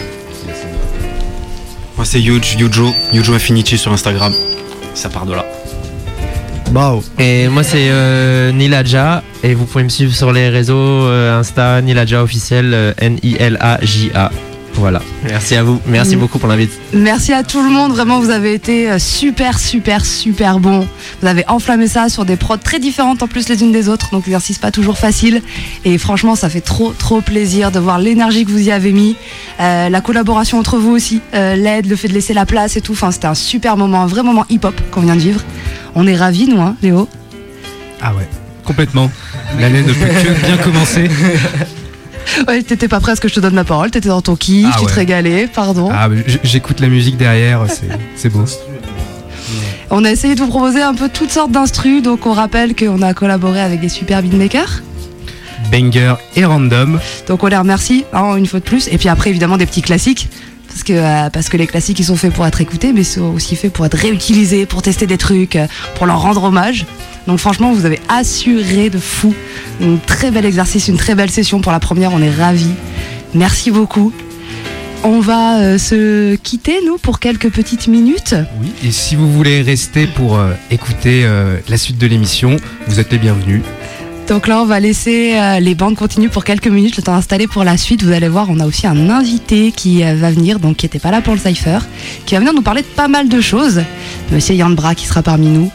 [1.97, 4.33] Moi c'est Yuj, Yujo, Yujo Infinity sur Instagram.
[4.95, 5.45] Ça part de là.
[7.19, 11.81] Et moi c'est euh, Niladja et vous pouvez me suivre sur les réseaux euh, Insta
[11.81, 14.31] Niladja officiel euh, N-I-L-A-J-A.
[14.75, 15.01] Voilà.
[15.27, 15.79] Merci à vous.
[15.85, 16.19] Merci Mm.
[16.19, 16.71] beaucoup pour l'invite.
[16.93, 20.87] Merci à tout le monde, vraiment vous avez été euh, super super super bon.
[21.21, 24.09] Vous avez enflammé ça sur des prods très différentes en plus les unes des autres,
[24.11, 25.41] donc l'exercice pas toujours facile.
[25.85, 29.15] Et franchement ça fait trop trop plaisir de voir l'énergie que vous y avez mis,
[29.59, 32.81] Euh, la collaboration entre vous aussi, euh, l'aide, le fait de laisser la place et
[32.81, 32.93] tout.
[32.93, 35.41] Enfin c'était un super moment, un vrai moment hip-hop qu'on vient de vivre.
[35.95, 37.07] On est ravis nous, hein, Léo?
[38.01, 38.27] Ah ouais,
[38.65, 39.11] complètement.
[39.59, 41.09] L'année ne peut que bien commencer.
[42.47, 44.35] Ouais, t'étais pas prêt à ce que je te donne la parole, t'étais dans ton
[44.35, 45.89] kiff, Ah tu te régalais, pardon.
[45.91, 46.07] Ah,
[46.43, 48.45] j'écoute la musique derrière, c'est- c'est beau.
[49.89, 53.01] On a essayé de vous proposer un peu toutes sortes d'instrus, donc on rappelle qu'on
[53.01, 54.81] a collaboré avec des super beatmakers.
[55.71, 56.99] Banger et random.
[57.27, 58.87] Donc on les remercie hein, une fois de plus.
[58.87, 60.29] Et puis après évidemment des petits classiques.
[60.71, 63.05] Parce que, euh, parce que les classiques ils sont faits pour être écoutés, mais ils
[63.05, 66.85] sont aussi faits pour être réutilisés, pour tester des trucs, euh, pour leur rendre hommage.
[67.27, 69.33] Donc franchement vous avez assuré de fou.
[69.81, 72.71] Un très bel exercice, une très belle session pour la première, on est ravis.
[73.33, 74.13] Merci beaucoup.
[75.03, 78.35] On va euh, se quitter, nous, pour quelques petites minutes.
[78.61, 81.27] Oui, et si vous voulez rester pour écouter
[81.67, 82.55] la suite de l'émission,
[82.87, 83.61] vous êtes les bienvenus.
[84.31, 87.47] Donc là, on va laisser euh, les bandes continuer pour quelques minutes, le temps installé
[87.47, 88.01] pour la suite.
[88.01, 90.99] Vous allez voir, on a aussi un invité qui euh, va venir, donc qui n'était
[90.99, 91.79] pas là pour le Cypher,
[92.25, 93.81] qui va venir nous parler de pas mal de choses.
[94.31, 95.69] Monsieur Yann Bra qui sera parmi nous.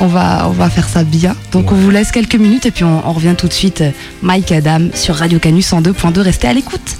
[0.00, 1.36] On va, on va faire ça bien.
[1.52, 3.82] Donc on vous laisse quelques minutes et puis on, on revient tout de suite.
[3.82, 3.90] euh,
[4.22, 6.18] Mike Adam sur Radio Canus 102.2.
[6.18, 6.96] Restez à l'écoute.